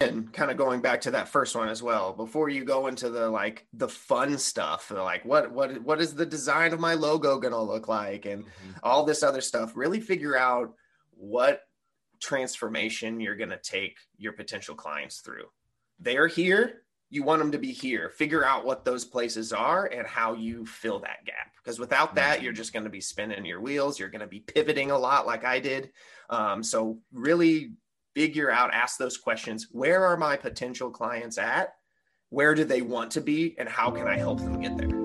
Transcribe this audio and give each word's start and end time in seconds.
in 0.00 0.28
kind 0.28 0.50
of 0.50 0.56
going 0.56 0.80
back 0.80 1.00
to 1.00 1.10
that 1.10 1.28
first 1.28 1.56
one 1.56 1.68
as 1.68 1.82
well 1.82 2.12
before 2.12 2.48
you 2.48 2.64
go 2.64 2.86
into 2.86 3.10
the 3.10 3.28
like 3.28 3.66
the 3.72 3.88
fun 3.88 4.38
stuff 4.38 4.92
like 4.92 5.24
what 5.24 5.50
what 5.50 5.82
what 5.82 6.00
is 6.00 6.14
the 6.14 6.26
design 6.26 6.72
of 6.72 6.78
my 6.78 6.94
logo 6.94 7.38
going 7.38 7.52
to 7.52 7.60
look 7.60 7.88
like 7.88 8.24
and 8.24 8.44
mm-hmm. 8.44 8.70
all 8.84 9.04
this 9.04 9.24
other 9.24 9.40
stuff 9.40 9.72
really 9.74 9.98
figure 10.00 10.36
out 10.36 10.72
what 11.16 11.62
transformation 12.20 13.18
you're 13.18 13.36
going 13.36 13.50
to 13.50 13.58
take 13.58 13.96
your 14.16 14.32
potential 14.32 14.76
clients 14.76 15.18
through 15.18 15.46
they're 15.98 16.28
here 16.28 16.82
you 17.10 17.24
want 17.24 17.40
them 17.40 17.50
to 17.50 17.58
be 17.58 17.72
here 17.72 18.08
figure 18.08 18.44
out 18.44 18.64
what 18.64 18.84
those 18.84 19.04
places 19.04 19.52
are 19.52 19.86
and 19.86 20.06
how 20.06 20.32
you 20.32 20.64
fill 20.64 21.00
that 21.00 21.24
gap 21.24 21.50
because 21.56 21.80
without 21.80 22.14
that 22.14 22.36
mm-hmm. 22.36 22.44
you're 22.44 22.52
just 22.52 22.72
going 22.72 22.84
to 22.84 22.90
be 22.90 23.00
spinning 23.00 23.44
your 23.44 23.60
wheels 23.60 23.98
you're 23.98 24.08
going 24.10 24.20
to 24.20 24.28
be 24.28 24.40
pivoting 24.40 24.92
a 24.92 24.98
lot 24.98 25.26
like 25.26 25.44
i 25.44 25.58
did 25.58 25.90
um, 26.30 26.62
so 26.62 26.98
really 27.12 27.72
figure 28.18 28.50
out, 28.50 28.74
ask 28.74 28.98
those 28.98 29.16
questions. 29.16 29.68
Where 29.70 30.04
are 30.04 30.16
my 30.16 30.36
potential 30.36 30.90
clients 30.90 31.38
at? 31.38 31.74
Where 32.30 32.52
do 32.52 32.64
they 32.64 32.82
want 32.82 33.12
to 33.12 33.20
be? 33.20 33.54
And 33.60 33.68
how 33.68 33.92
can 33.92 34.08
I 34.08 34.16
help 34.16 34.40
them 34.40 34.60
get 34.60 34.76
there? 34.76 34.97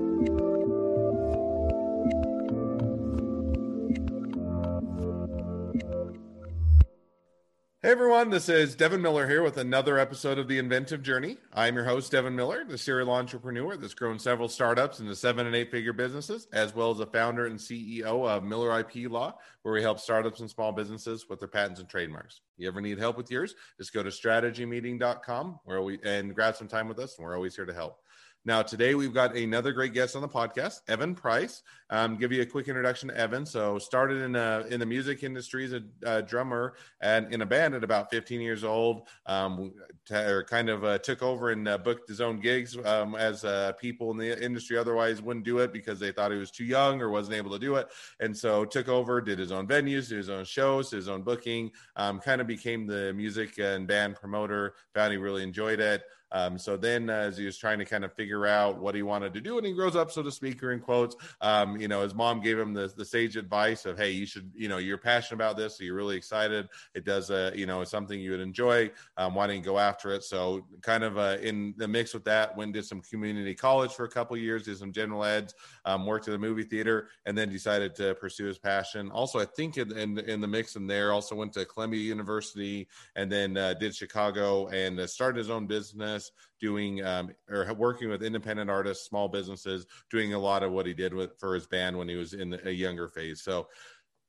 Hey 7.84 7.92
everyone, 7.92 8.30
this 8.30 8.48
is 8.48 8.76
Devin 8.76 9.02
Miller 9.02 9.28
here 9.28 9.44
with 9.44 9.58
another 9.58 10.00
episode 10.00 10.40
of 10.40 10.48
The 10.48 10.58
Inventive 10.58 11.04
Journey. 11.04 11.36
I'm 11.52 11.76
your 11.76 11.84
host, 11.84 12.14
Devin 12.14 12.34
Miller, 12.34 12.64
the 12.64 12.78
serial 12.78 13.12
entrepreneur 13.12 13.76
that's 13.76 13.94
grown 13.94 14.18
several 14.20 14.48
startups 14.48 15.02
into 15.02 15.14
seven 15.18 15.48
and 15.48 15.54
eight 15.54 15.70
figure 15.70 15.92
businesses, 15.92 16.48
as 16.54 16.74
well 16.74 16.92
as 16.92 17.02
a 17.02 17.06
founder 17.06 17.46
and 17.46 17.60
CEO 17.60 18.26
of 18.26 18.46
Miller 18.46 18.80
IP 18.80 19.12
Law, 19.12 19.38
where 19.64 19.74
we 19.74 19.82
help 19.82 20.00
startups 20.00 20.40
and 20.40 20.50
small 20.50 20.72
businesses 20.72 21.28
with 21.30 21.40
their 21.40 21.50
patents 21.50 21.82
and 21.82 21.90
trademarks. 21.90 22.40
You 22.56 22.70
ever 22.70 22.80
need 22.80 23.00
help 23.00 23.18
with 23.18 23.30
yours? 23.30 23.54
Just 23.78 23.92
go 23.92 24.02
to 24.02 24.12
strategymeeting.com 24.12 25.60
where 25.66 25.82
we 25.82 26.00
and 26.06 26.34
grab 26.34 26.56
some 26.56 26.70
time 26.70 26.88
with 26.88 27.00
us, 27.00 27.18
and 27.18 27.28
we're 27.28 27.36
always 27.36 27.54
here 27.54 27.66
to 27.66 27.74
help. 27.74 28.00
Now, 28.46 28.62
today 28.62 28.94
we've 28.94 29.14
got 29.14 29.38
another 29.38 29.72
great 29.72 29.94
guest 29.94 30.18
on 30.18 30.22
the 30.22 30.28
podcast, 30.28 30.82
Evan 30.90 31.16
Price. 31.16 31.64
Um, 31.90 32.18
give 32.18 32.34
you 32.34 32.42
a 32.42 32.46
quick 32.46 32.68
introduction 32.68 33.08
to 33.08 33.18
Evan. 33.18 33.46
So, 33.46 33.80
started 33.80 34.22
in 34.22 34.36
a, 34.36 34.66
in 34.70 34.82
the 34.82 34.86
music 34.86 35.24
industry 35.24 35.64
as 35.64 35.72
a, 35.72 35.82
a 36.06 36.22
drummer 36.22 36.74
and 37.00 37.34
in 37.34 37.42
a 37.42 37.46
band 37.46 37.74
at 37.74 37.86
about 37.86 38.12
15 38.12 38.42
years 38.42 38.66
old. 38.66 39.08
Um, 39.28 39.72
t- 40.06 40.16
or 40.16 40.44
kind 40.44 40.68
of 40.68 40.84
uh, 40.84 40.98
took 40.98 41.24
over 41.24 41.52
and 41.52 41.66
uh, 41.70 41.78
booked 41.78 42.10
his 42.10 42.20
own 42.20 42.42
gigs 42.42 42.76
um, 42.84 43.16
as 43.16 43.46
uh, 43.46 43.72
people 43.80 44.12
in 44.12 44.18
the 44.18 44.44
industry 44.44 44.78
otherwise 44.78 45.22
wouldn't 45.22 45.46
do 45.46 45.60
it 45.60 45.72
because 45.72 45.98
they 45.98 46.12
thought 46.12 46.32
he 46.32 46.38
was 46.38 46.52
too 46.52 46.66
young 46.66 47.02
or 47.02 47.10
wasn't 47.10 47.38
able 47.38 47.52
to 47.52 47.60
do 47.60 47.76
it. 47.76 47.88
And 48.20 48.36
so, 48.36 48.66
took 48.66 48.90
over, 48.90 49.22
did 49.22 49.40
his 49.40 49.54
own 49.54 49.68
venues, 49.68 50.10
did 50.10 50.18
his 50.18 50.30
own 50.30 50.44
shows, 50.44 50.92
his 50.92 51.08
own 51.08 51.22
booking. 51.22 51.72
Um, 51.96 52.20
kind 52.20 52.42
of 52.42 52.48
became 52.48 52.88
the 52.88 53.14
music 53.14 53.58
and 53.58 53.88
band 53.88 54.16
promoter. 54.16 54.74
Found 54.96 55.14
he 55.14 55.18
really 55.18 55.44
enjoyed 55.44 55.80
it. 55.80 56.04
Um, 56.34 56.58
so 56.58 56.76
then, 56.76 57.10
uh, 57.10 57.14
as 57.14 57.38
he 57.38 57.46
was 57.46 57.58
trying 57.58 57.80
to 57.80 57.86
kind 57.86 58.04
of 58.04 58.12
figure 58.14 58.46
out 58.46 58.80
what 58.80 58.96
he 58.96 59.04
wanted 59.04 59.34
to 59.36 59.42
do, 59.42 59.58
and 59.58 59.66
he 59.66 59.72
grows 59.72 59.96
up, 59.96 60.12
so 60.12 60.24
to 60.24 60.32
speak, 60.32 60.62
or 60.64 60.72
in 60.72 60.80
quotes, 60.80 61.16
um, 61.42 61.80
you 61.80 61.88
know, 61.88 62.02
his 62.02 62.16
mom 62.16 62.42
gave 62.42 62.58
him 62.58 62.74
the, 62.74 62.92
the 62.98 63.06
sage 63.06 63.38
advice 63.38 63.86
of, 63.86 63.98
hey, 63.98 64.12
you 64.12 64.26
should, 64.26 64.52
you 64.56 64.68
know, 64.68 64.78
you're 64.78 64.98
passionate 64.98 65.36
about 65.36 65.56
this, 65.56 65.78
so 65.78 65.84
you're 65.84 65.96
really 65.96 66.18
excited. 66.18 66.68
It 66.96 67.06
does, 67.06 67.30
uh, 67.30 67.52
you 67.56 67.66
know, 67.66 67.82
it's 67.82 67.92
something 67.92 68.20
you 68.20 68.32
would 68.32 68.40
enjoy. 68.40 68.92
Um, 69.18 69.36
why 69.36 69.48
don't 69.48 69.58
you 69.58 69.62
go 69.62 69.78
after 69.78 70.12
it? 70.12 70.24
So, 70.24 70.66
kind 70.82 71.04
of 71.04 71.18
uh, 71.18 71.38
in 71.42 71.76
the 71.78 71.88
mix 71.88 72.14
with 72.14 72.26
that, 72.26 72.58
went 72.58 72.74
did 72.74 72.86
some 72.86 73.02
community 73.02 73.54
college 73.54 73.92
for 73.92 74.06
a 74.06 74.10
couple 74.10 74.36
years, 74.36 74.64
did 74.64 74.78
some 74.78 74.92
general 74.92 75.24
eds, 75.24 75.54
um, 75.86 76.08
worked 76.08 76.28
at 76.28 76.32
the 76.32 76.40
movie 76.40 76.64
theater, 76.64 77.10
and 77.28 77.38
then 77.38 77.50
decided 77.50 77.94
to 77.96 78.16
pursue 78.16 78.46
his 78.46 78.58
passion. 78.58 79.12
Also, 79.12 79.40
I 79.40 79.46
think 79.46 79.78
in, 79.78 79.96
in, 79.96 80.18
in 80.18 80.42
the 80.42 80.48
mix 80.48 80.76
in 80.76 80.88
there, 80.88 81.14
also 81.14 81.36
went 81.36 81.54
to 81.54 81.66
Columbia 81.66 82.02
University, 82.02 82.88
and 83.16 83.32
then 83.32 83.56
uh, 83.56 83.76
did 83.76 83.94
Chicago, 83.94 84.68
and 84.70 85.00
uh, 85.00 85.06
started 85.06 85.38
his 85.38 85.52
own 85.52 85.68
business 85.68 86.23
business, 86.24 86.32
doing 86.60 87.04
um, 87.04 87.32
or 87.50 87.74
working 87.74 88.10
with 88.10 88.24
independent 88.24 88.70
artists, 88.70 89.08
small 89.08 89.28
businesses, 89.28 89.86
doing 90.10 90.34
a 90.34 90.40
lot 90.40 90.64
of 90.64 90.72
what 90.72 90.86
he 90.86 90.94
did 90.94 91.14
with 91.14 91.38
for 91.40 91.56
his 91.56 91.68
band 91.68 91.98
when 91.98 92.08
he 92.08 92.16
was 92.16 92.34
in 92.34 92.58
a 92.66 92.72
younger 92.72 93.10
phase. 93.10 93.42
So 93.44 93.68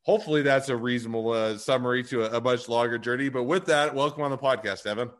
hopefully 0.02 0.42
that's 0.42 0.68
a 0.68 0.76
reasonable 0.76 1.30
uh, 1.30 1.56
summary 1.58 2.02
to 2.04 2.24
a, 2.24 2.38
a 2.38 2.40
much 2.40 2.68
longer 2.68 2.98
journey. 2.98 3.28
But 3.28 3.44
with 3.44 3.66
that, 3.66 3.94
welcome 3.94 4.22
on 4.22 4.30
the 4.30 4.38
podcast, 4.38 4.86
Evan. 4.86 5.10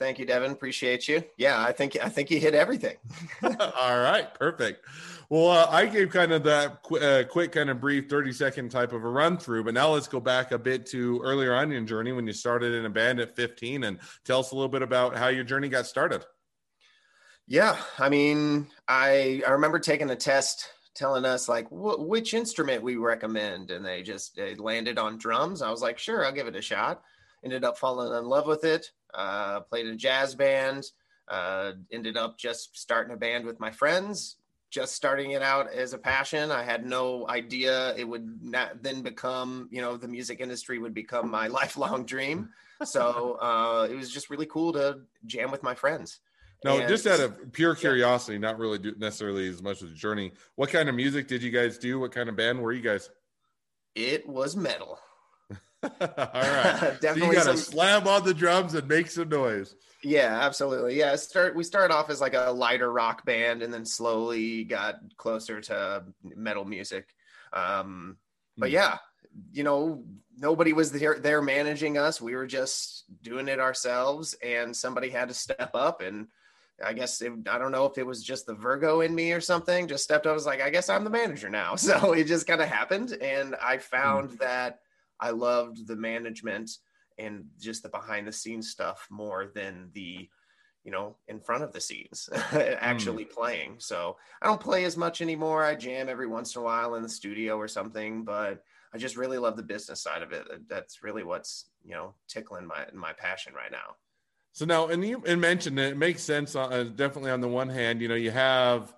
Thank 0.00 0.18
you, 0.18 0.24
Devin. 0.24 0.50
Appreciate 0.50 1.06
you. 1.08 1.22
Yeah, 1.36 1.62
I 1.62 1.72
think 1.72 1.94
I 2.02 2.08
think 2.08 2.30
you 2.30 2.40
hit 2.40 2.54
everything. 2.54 2.96
All 3.42 3.98
right, 4.00 4.32
perfect. 4.32 4.86
Well, 5.28 5.50
uh, 5.50 5.66
I 5.68 5.84
gave 5.84 6.08
kind 6.08 6.32
of 6.32 6.42
that 6.44 6.82
qu- 6.82 6.98
uh, 6.98 7.24
quick, 7.24 7.52
kind 7.52 7.68
of 7.68 7.82
brief, 7.82 8.08
thirty 8.08 8.32
second 8.32 8.70
type 8.70 8.94
of 8.94 9.04
a 9.04 9.08
run 9.08 9.36
through, 9.36 9.64
but 9.64 9.74
now 9.74 9.90
let's 9.90 10.08
go 10.08 10.18
back 10.18 10.52
a 10.52 10.58
bit 10.58 10.86
to 10.86 11.20
earlier 11.22 11.54
on 11.54 11.70
your 11.70 11.82
journey 11.82 12.12
when 12.12 12.26
you 12.26 12.32
started 12.32 12.72
in 12.72 12.86
a 12.86 12.90
band 12.90 13.20
at 13.20 13.36
fifteen, 13.36 13.84
and 13.84 13.98
tell 14.24 14.40
us 14.40 14.52
a 14.52 14.54
little 14.54 14.70
bit 14.70 14.80
about 14.80 15.16
how 15.16 15.28
your 15.28 15.44
journey 15.44 15.68
got 15.68 15.84
started. 15.86 16.24
Yeah, 17.46 17.76
I 17.98 18.08
mean, 18.08 18.68
I 18.88 19.42
I 19.46 19.50
remember 19.50 19.78
taking 19.78 20.08
a 20.08 20.16
test 20.16 20.66
telling 20.94 21.26
us 21.26 21.46
like 21.46 21.68
wh- 21.68 22.00
which 22.00 22.32
instrument 22.32 22.82
we 22.82 22.96
recommend, 22.96 23.70
and 23.70 23.84
they 23.84 24.02
just 24.02 24.34
they 24.34 24.54
landed 24.54 24.98
on 24.98 25.18
drums. 25.18 25.60
I 25.60 25.70
was 25.70 25.82
like, 25.82 25.98
sure, 25.98 26.24
I'll 26.24 26.32
give 26.32 26.46
it 26.46 26.56
a 26.56 26.62
shot. 26.62 27.02
Ended 27.44 27.64
up 27.64 27.76
falling 27.76 28.16
in 28.16 28.24
love 28.24 28.46
with 28.46 28.64
it 28.64 28.90
uh, 29.14 29.60
played 29.60 29.86
in 29.86 29.94
a 29.94 29.96
jazz 29.96 30.34
band, 30.34 30.84
uh, 31.28 31.72
ended 31.92 32.16
up 32.16 32.38
just 32.38 32.78
starting 32.78 33.12
a 33.14 33.16
band 33.16 33.44
with 33.44 33.60
my 33.60 33.70
friends, 33.70 34.36
just 34.70 34.94
starting 34.94 35.32
it 35.32 35.42
out 35.42 35.72
as 35.72 35.92
a 35.92 35.98
passion. 35.98 36.50
I 36.50 36.62
had 36.62 36.86
no 36.86 37.28
idea 37.28 37.94
it 37.96 38.04
would 38.04 38.42
not 38.42 38.82
then 38.82 39.02
become, 39.02 39.68
you 39.70 39.80
know, 39.80 39.96
the 39.96 40.08
music 40.08 40.40
industry 40.40 40.78
would 40.78 40.94
become 40.94 41.30
my 41.30 41.46
lifelong 41.60 42.04
dream. 42.04 42.50
So 42.84 43.38
uh, 43.40 43.88
it 43.90 43.94
was 43.94 44.10
just 44.10 44.30
really 44.30 44.46
cool 44.46 44.72
to 44.72 45.00
jam 45.26 45.50
with 45.50 45.62
my 45.62 45.74
friends. 45.74 46.20
No, 46.64 46.78
and, 46.78 46.88
just 46.88 47.06
out 47.06 47.20
of 47.20 47.52
pure 47.52 47.74
curiosity, 47.74 48.34
yeah. 48.34 48.40
not 48.40 48.58
really 48.58 48.78
do, 48.78 48.94
necessarily 48.98 49.48
as 49.48 49.62
much 49.62 49.82
as 49.82 49.90
a 49.90 49.94
journey. 49.94 50.32
What 50.56 50.70
kind 50.70 50.88
of 50.88 50.94
music 50.94 51.26
did 51.26 51.42
you 51.42 51.50
guys 51.50 51.78
do? 51.78 51.98
What 52.00 52.12
kind 52.12 52.28
of 52.28 52.36
band 52.36 52.60
were 52.60 52.72
you 52.72 52.82
guys? 52.82 53.08
It 53.94 54.28
was 54.28 54.56
metal. 54.56 54.98
All 55.82 55.90
right. 56.00 56.98
Definitely 57.00 57.20
so 57.20 57.26
you 57.26 57.32
got 57.32 57.44
to 57.44 57.56
some... 57.56 57.56
slam 57.56 58.08
on 58.08 58.24
the 58.24 58.34
drums 58.34 58.74
and 58.74 58.86
make 58.88 59.10
some 59.10 59.28
noise. 59.28 59.74
Yeah, 60.02 60.38
absolutely. 60.40 60.98
Yeah, 60.98 61.14
start 61.16 61.54
we 61.54 61.62
started 61.62 61.94
off 61.94 62.08
as 62.10 62.20
like 62.20 62.34
a 62.34 62.50
lighter 62.50 62.90
rock 62.90 63.24
band 63.24 63.62
and 63.62 63.72
then 63.72 63.84
slowly 63.84 64.64
got 64.64 64.96
closer 65.16 65.60
to 65.62 66.04
metal 66.22 66.64
music. 66.64 67.14
Um, 67.52 68.16
but 68.56 68.70
hmm. 68.70 68.74
yeah, 68.74 68.98
you 69.52 69.62
know, 69.62 70.04
nobody 70.38 70.72
was 70.72 70.92
there 70.92 71.18
there 71.18 71.42
managing 71.42 71.98
us. 71.98 72.20
We 72.20 72.34
were 72.34 72.46
just 72.46 73.04
doing 73.22 73.48
it 73.48 73.60
ourselves 73.60 74.34
and 74.42 74.74
somebody 74.74 75.10
had 75.10 75.28
to 75.28 75.34
step 75.34 75.70
up 75.74 76.00
and 76.00 76.28
I 76.82 76.94
guess 76.94 77.20
it, 77.20 77.32
I 77.50 77.58
don't 77.58 77.72
know 77.72 77.84
if 77.84 77.98
it 77.98 78.06
was 78.06 78.22
just 78.22 78.46
the 78.46 78.54
Virgo 78.54 79.02
in 79.02 79.14
me 79.14 79.32
or 79.32 79.40
something. 79.40 79.86
Just 79.86 80.04
stepped 80.04 80.26
up. 80.26 80.30
I 80.30 80.34
was 80.34 80.46
like, 80.46 80.62
I 80.62 80.70
guess 80.70 80.88
I'm 80.88 81.04
the 81.04 81.10
manager 81.10 81.50
now. 81.50 81.74
So 81.80 82.12
it 82.12 82.24
just 82.24 82.46
kind 82.46 82.60
of 82.60 82.68
happened, 82.68 83.12
and 83.20 83.56
I 83.56 83.78
found 83.78 84.30
mm. 84.30 84.38
that 84.38 84.80
I 85.20 85.30
loved 85.30 85.86
the 85.86 85.96
management 85.96 86.70
and 87.18 87.44
just 87.58 87.82
the 87.82 87.88
behind 87.88 88.26
the 88.26 88.32
scenes 88.32 88.70
stuff 88.70 89.06
more 89.10 89.52
than 89.54 89.90
the 89.92 90.28
you 90.84 90.90
know 90.90 91.16
in 91.28 91.38
front 91.40 91.62
of 91.62 91.72
the 91.72 91.80
scenes 91.80 92.28
actually 92.52 93.26
mm. 93.26 93.30
playing. 93.30 93.76
So 93.78 94.16
i 94.40 94.46
don't 94.46 94.60
play 94.60 94.84
as 94.84 94.96
much 94.96 95.20
anymore. 95.20 95.64
I 95.64 95.74
jam 95.74 96.08
every 96.08 96.26
once 96.26 96.56
in 96.56 96.62
a 96.62 96.64
while 96.64 96.94
in 96.94 97.02
the 97.02 97.08
studio 97.08 97.56
or 97.56 97.68
something 97.68 98.24
but 98.24 98.62
i 98.92 98.98
just 98.98 99.16
really 99.16 99.38
love 99.38 99.56
the 99.56 99.62
business 99.62 100.02
side 100.02 100.22
of 100.22 100.32
it. 100.32 100.46
That's 100.68 101.02
really 101.02 101.22
what's 101.22 101.66
you 101.84 101.92
know 101.92 102.14
tickling 102.28 102.66
my 102.66 102.86
my 102.94 103.12
passion 103.12 103.54
right 103.54 103.70
now. 103.70 103.96
So 104.52 104.64
now 104.64 104.88
and 104.88 105.04
you 105.06 105.22
and 105.26 105.40
mentioned 105.40 105.78
it, 105.78 105.92
it 105.92 105.98
makes 105.98 106.22
sense 106.22 106.56
uh, 106.56 106.84
definitely 106.96 107.30
on 107.30 107.40
the 107.40 107.48
one 107.48 107.68
hand 107.68 108.00
you 108.00 108.08
know 108.08 108.14
you 108.14 108.30
have 108.30 108.94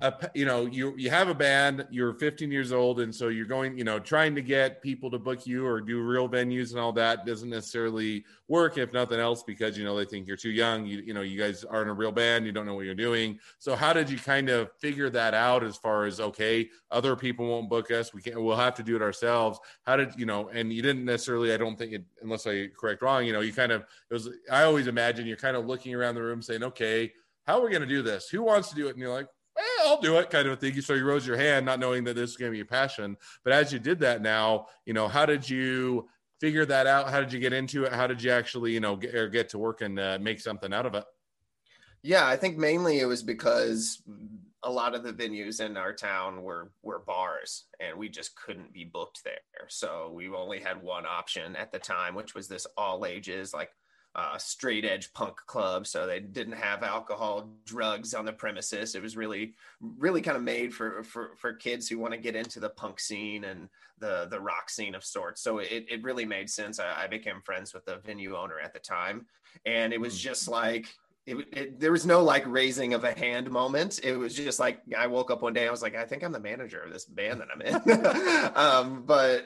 a, 0.00 0.12
you 0.34 0.44
know 0.44 0.66
you 0.66 0.94
you 0.96 1.10
have 1.10 1.28
a 1.28 1.34
band 1.34 1.86
you're 1.90 2.14
15 2.14 2.50
years 2.50 2.72
old 2.72 3.00
and 3.00 3.14
so 3.14 3.28
you're 3.28 3.46
going 3.46 3.76
you 3.76 3.84
know 3.84 3.98
trying 3.98 4.34
to 4.34 4.42
get 4.42 4.82
people 4.82 5.10
to 5.10 5.18
book 5.18 5.46
you 5.46 5.66
or 5.66 5.80
do 5.80 6.00
real 6.00 6.28
venues 6.28 6.70
and 6.70 6.80
all 6.80 6.92
that 6.92 7.26
doesn't 7.26 7.50
necessarily 7.50 8.24
work 8.48 8.78
if 8.78 8.92
nothing 8.92 9.20
else 9.20 9.42
because 9.42 9.76
you 9.76 9.84
know 9.84 9.96
they 9.96 10.04
think 10.04 10.26
you're 10.26 10.36
too 10.36 10.50
young 10.50 10.86
you 10.86 10.98
you 10.98 11.14
know 11.14 11.20
you 11.20 11.38
guys 11.38 11.64
aren't 11.64 11.90
a 11.90 11.92
real 11.92 12.12
band 12.12 12.46
you 12.46 12.52
don't 12.52 12.66
know 12.66 12.74
what 12.74 12.84
you're 12.84 12.94
doing. 12.94 13.38
So 13.58 13.74
how 13.74 13.92
did 13.92 14.10
you 14.10 14.18
kind 14.18 14.48
of 14.48 14.70
figure 14.78 15.10
that 15.10 15.34
out 15.34 15.62
as 15.64 15.76
far 15.76 16.04
as 16.06 16.20
okay 16.20 16.68
other 16.90 17.16
people 17.16 17.46
won't 17.46 17.68
book 17.68 17.90
us 17.90 18.14
we 18.14 18.22
can't 18.22 18.40
we'll 18.40 18.56
have 18.56 18.74
to 18.74 18.82
do 18.82 18.96
it 18.96 19.02
ourselves? 19.02 19.58
How 19.86 19.96
did 19.96 20.14
you 20.16 20.26
know 20.26 20.48
and 20.48 20.72
you 20.72 20.82
didn't 20.82 21.04
necessarily 21.04 21.52
i 21.52 21.56
don't 21.56 21.76
think 21.76 21.92
it 21.92 22.04
unless 22.22 22.46
i 22.46 22.68
correct 22.78 23.02
wrong 23.02 23.24
you 23.24 23.32
know 23.32 23.40
you 23.40 23.52
kind 23.52 23.72
of 23.72 23.82
it 23.82 24.14
was 24.14 24.28
i 24.50 24.62
always 24.62 24.86
imagine 24.86 25.26
you're 25.26 25.36
kind 25.36 25.56
of 25.56 25.66
looking 25.66 25.94
around 25.94 26.14
the 26.14 26.22
room 26.22 26.42
saying 26.42 26.62
okay 26.62 27.12
how 27.48 27.58
are 27.58 27.64
we 27.64 27.70
going 27.70 27.80
to 27.80 27.88
do 27.88 28.02
this? 28.02 28.28
Who 28.28 28.42
wants 28.42 28.68
to 28.68 28.74
do 28.74 28.88
it? 28.88 28.90
And 28.90 28.98
you're 28.98 29.10
like 29.10 29.26
I'll 29.80 30.00
do 30.00 30.16
it 30.18 30.30
kind 30.30 30.46
of 30.46 30.54
a 30.54 30.56
thing. 30.56 30.80
So 30.80 30.94
you 30.94 31.04
rose 31.04 31.26
your 31.26 31.36
hand, 31.36 31.66
not 31.66 31.80
knowing 31.80 32.04
that 32.04 32.14
this 32.14 32.30
is 32.30 32.36
going 32.36 32.52
to 32.52 32.56
be 32.56 32.62
a 32.62 32.64
passion. 32.64 33.16
But 33.44 33.52
as 33.52 33.72
you 33.72 33.78
did 33.78 34.00
that 34.00 34.22
now, 34.22 34.66
you 34.84 34.92
know, 34.92 35.08
how 35.08 35.26
did 35.26 35.48
you 35.48 36.08
figure 36.40 36.66
that 36.66 36.86
out? 36.86 37.10
How 37.10 37.20
did 37.20 37.32
you 37.32 37.40
get 37.40 37.52
into 37.52 37.84
it? 37.84 37.92
How 37.92 38.06
did 38.06 38.22
you 38.22 38.30
actually, 38.30 38.72
you 38.72 38.80
know, 38.80 38.96
get, 38.96 39.14
or 39.14 39.28
get 39.28 39.48
to 39.50 39.58
work 39.58 39.80
and 39.80 39.98
uh, 39.98 40.18
make 40.20 40.40
something 40.40 40.72
out 40.72 40.86
of 40.86 40.94
it? 40.94 41.04
Yeah, 42.02 42.26
I 42.26 42.36
think 42.36 42.56
mainly 42.56 43.00
it 43.00 43.06
was 43.06 43.22
because 43.22 44.02
a 44.62 44.70
lot 44.70 44.94
of 44.94 45.02
the 45.02 45.12
venues 45.12 45.60
in 45.60 45.76
our 45.76 45.92
town 45.92 46.42
were 46.42 46.70
were 46.82 46.98
bars 46.98 47.64
and 47.80 47.96
we 47.96 48.08
just 48.08 48.36
couldn't 48.36 48.72
be 48.72 48.84
booked 48.84 49.22
there. 49.24 49.66
So 49.68 50.12
we 50.14 50.28
only 50.28 50.60
had 50.60 50.82
one 50.82 51.06
option 51.06 51.56
at 51.56 51.72
the 51.72 51.78
time, 51.78 52.14
which 52.14 52.34
was 52.34 52.48
this 52.48 52.66
all 52.76 53.06
ages 53.06 53.54
like 53.54 53.70
uh, 54.14 54.38
straight 54.38 54.84
edge 54.84 55.12
punk 55.12 55.36
club. 55.46 55.86
So 55.86 56.06
they 56.06 56.20
didn't 56.20 56.54
have 56.54 56.82
alcohol, 56.82 57.50
drugs 57.64 58.14
on 58.14 58.24
the 58.24 58.32
premises. 58.32 58.94
It 58.94 59.02
was 59.02 59.16
really, 59.16 59.54
really 59.80 60.20
kind 60.22 60.36
of 60.36 60.42
made 60.42 60.74
for, 60.74 61.02
for, 61.04 61.32
for 61.36 61.52
kids 61.52 61.88
who 61.88 61.98
want 61.98 62.14
to 62.14 62.18
get 62.18 62.34
into 62.34 62.60
the 62.60 62.70
punk 62.70 63.00
scene 63.00 63.44
and 63.44 63.68
the, 63.98 64.26
the 64.30 64.40
rock 64.40 64.70
scene 64.70 64.94
of 64.94 65.04
sorts. 65.04 65.42
So 65.42 65.58
it, 65.58 65.86
it 65.88 66.02
really 66.02 66.24
made 66.24 66.50
sense. 66.50 66.80
I, 66.80 67.04
I 67.04 67.06
became 67.06 67.40
friends 67.44 67.72
with 67.72 67.84
the 67.84 67.98
venue 68.04 68.36
owner 68.36 68.58
at 68.58 68.72
the 68.72 68.80
time. 68.80 69.26
And 69.64 69.92
it 69.92 70.00
was 70.00 70.14
hmm. 70.14 70.28
just 70.28 70.48
like, 70.48 70.86
it, 71.28 71.36
it, 71.52 71.80
there 71.80 71.92
was 71.92 72.06
no 72.06 72.22
like 72.22 72.46
raising 72.46 72.94
of 72.94 73.04
a 73.04 73.12
hand 73.12 73.50
moment. 73.50 74.00
It 74.02 74.16
was 74.16 74.34
just 74.34 74.58
like 74.58 74.80
I 74.96 75.08
woke 75.08 75.30
up 75.30 75.42
one 75.42 75.52
day. 75.52 75.68
I 75.68 75.70
was 75.70 75.82
like, 75.82 75.94
I 75.94 76.06
think 76.06 76.24
I'm 76.24 76.32
the 76.32 76.40
manager 76.40 76.80
of 76.80 76.90
this 76.90 77.04
band 77.04 77.42
that 77.42 77.48
I'm 77.52 77.60
in. 77.60 78.50
um, 78.56 79.02
but 79.04 79.44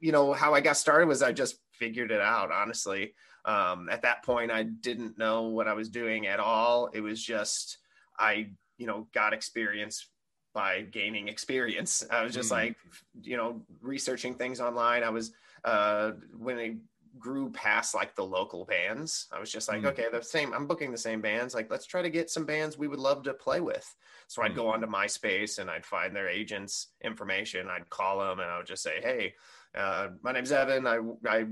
you 0.00 0.10
know 0.10 0.32
how 0.32 0.52
I 0.52 0.60
got 0.60 0.76
started 0.76 1.06
was 1.06 1.22
I 1.22 1.30
just 1.30 1.58
figured 1.70 2.10
it 2.10 2.20
out. 2.20 2.50
Honestly, 2.50 3.14
um, 3.46 3.88
at 3.88 4.02
that 4.02 4.24
point, 4.24 4.50
I 4.50 4.64
didn't 4.64 5.18
know 5.18 5.44
what 5.44 5.68
I 5.68 5.72
was 5.72 5.88
doing 5.88 6.26
at 6.26 6.40
all. 6.40 6.90
It 6.92 7.00
was 7.00 7.22
just 7.22 7.78
I 8.18 8.50
you 8.76 8.86
know 8.86 9.08
got 9.14 9.32
experience 9.32 10.08
by 10.52 10.82
gaining 10.82 11.28
experience. 11.28 12.04
I 12.10 12.24
was 12.24 12.34
just 12.34 12.48
mm. 12.48 12.56
like 12.56 12.76
you 13.22 13.36
know 13.36 13.62
researching 13.80 14.34
things 14.34 14.60
online. 14.60 15.02
I 15.02 15.10
was 15.10 15.32
uh, 15.64 16.12
when 16.36 16.58
I 16.58 16.76
grew 17.18 17.50
past 17.50 17.94
like 17.94 18.14
the 18.14 18.24
local 18.24 18.64
bands. 18.64 19.26
I 19.32 19.40
was 19.40 19.50
just 19.50 19.68
like, 19.68 19.82
mm. 19.82 19.86
okay, 19.86 20.06
the 20.10 20.22
same, 20.22 20.52
I'm 20.52 20.66
booking 20.66 20.92
the 20.92 20.98
same 20.98 21.20
bands. 21.20 21.54
Like, 21.54 21.70
let's 21.70 21.86
try 21.86 22.02
to 22.02 22.10
get 22.10 22.30
some 22.30 22.44
bands 22.44 22.76
we 22.76 22.88
would 22.88 22.98
love 22.98 23.22
to 23.24 23.34
play 23.34 23.60
with. 23.60 23.94
So 24.28 24.42
I'd 24.42 24.52
mm. 24.52 24.56
go 24.56 24.68
onto 24.68 24.86
MySpace 24.86 25.58
and 25.58 25.70
I'd 25.70 25.86
find 25.86 26.14
their 26.14 26.28
agents' 26.28 26.88
information. 27.02 27.68
I'd 27.68 27.88
call 27.90 28.18
them 28.18 28.40
and 28.40 28.50
I 28.50 28.58
would 28.58 28.66
just 28.66 28.82
say, 28.82 29.00
hey, 29.02 29.34
uh, 29.74 30.08
my 30.22 30.32
name's 30.32 30.52
Evan. 30.52 30.86
I, 30.86 30.98
I 31.28 31.46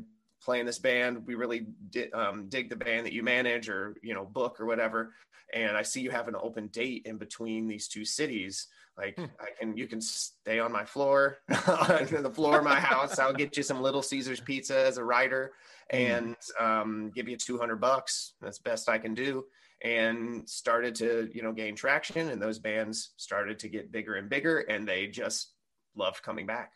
play 0.44 0.61
in 0.61 0.67
this 0.67 0.79
band. 0.79 1.26
We 1.26 1.35
really 1.35 1.67
di- 1.91 2.12
um, 2.12 2.49
dig 2.49 2.69
the 2.69 2.76
band 2.76 3.06
that 3.06 3.12
you 3.12 3.23
manage 3.23 3.69
or, 3.69 3.96
you 4.02 4.14
know, 4.14 4.25
book 4.25 4.61
or 4.61 4.67
whatever. 4.67 5.14
And 5.52 5.76
I 5.76 5.82
see 5.82 6.00
you 6.00 6.11
have 6.11 6.29
an 6.29 6.37
open 6.41 6.69
date 6.69 7.02
in 7.06 7.17
between 7.17 7.67
these 7.67 7.88
two 7.88 8.05
cities 8.05 8.69
like 8.96 9.17
hmm. 9.17 9.25
I 9.41 9.49
can, 9.58 9.76
you 9.76 9.87
can 9.87 10.00
stay 10.00 10.61
on 10.61 10.70
my 10.73 10.85
floor, 10.85 11.38
on 11.50 12.23
the 12.23 12.31
floor 12.32 12.58
of 12.58 12.64
my 12.64 12.79
house. 12.79 13.19
I'll 13.19 13.32
get 13.32 13.56
you 13.56 13.62
some 13.62 13.82
Little 13.82 14.02
Caesars 14.02 14.41
pizza 14.41 14.79
as 14.87 14.99
a 14.99 15.05
rider, 15.05 15.52
hmm. 15.91 15.96
and 15.96 16.37
um, 16.61 17.12
give 17.14 17.29
you 17.29 17.37
200 17.37 17.76
bucks. 17.81 18.35
That's 18.41 18.58
best 18.58 18.88
I 18.88 18.99
can 18.99 19.14
do. 19.14 19.44
And 19.82 20.49
started 20.49 20.94
to, 20.96 21.29
you 21.35 21.43
know, 21.43 21.52
gain 21.52 21.75
traction, 21.75 22.31
and 22.31 22.41
those 22.41 22.58
bands 22.58 23.11
started 23.17 23.58
to 23.61 23.69
get 23.69 23.93
bigger 23.93 24.14
and 24.14 24.31
bigger, 24.31 24.61
and 24.61 24.87
they 24.87 25.08
just 25.08 25.52
loved 25.96 26.23
coming 26.23 26.46
back. 26.46 26.73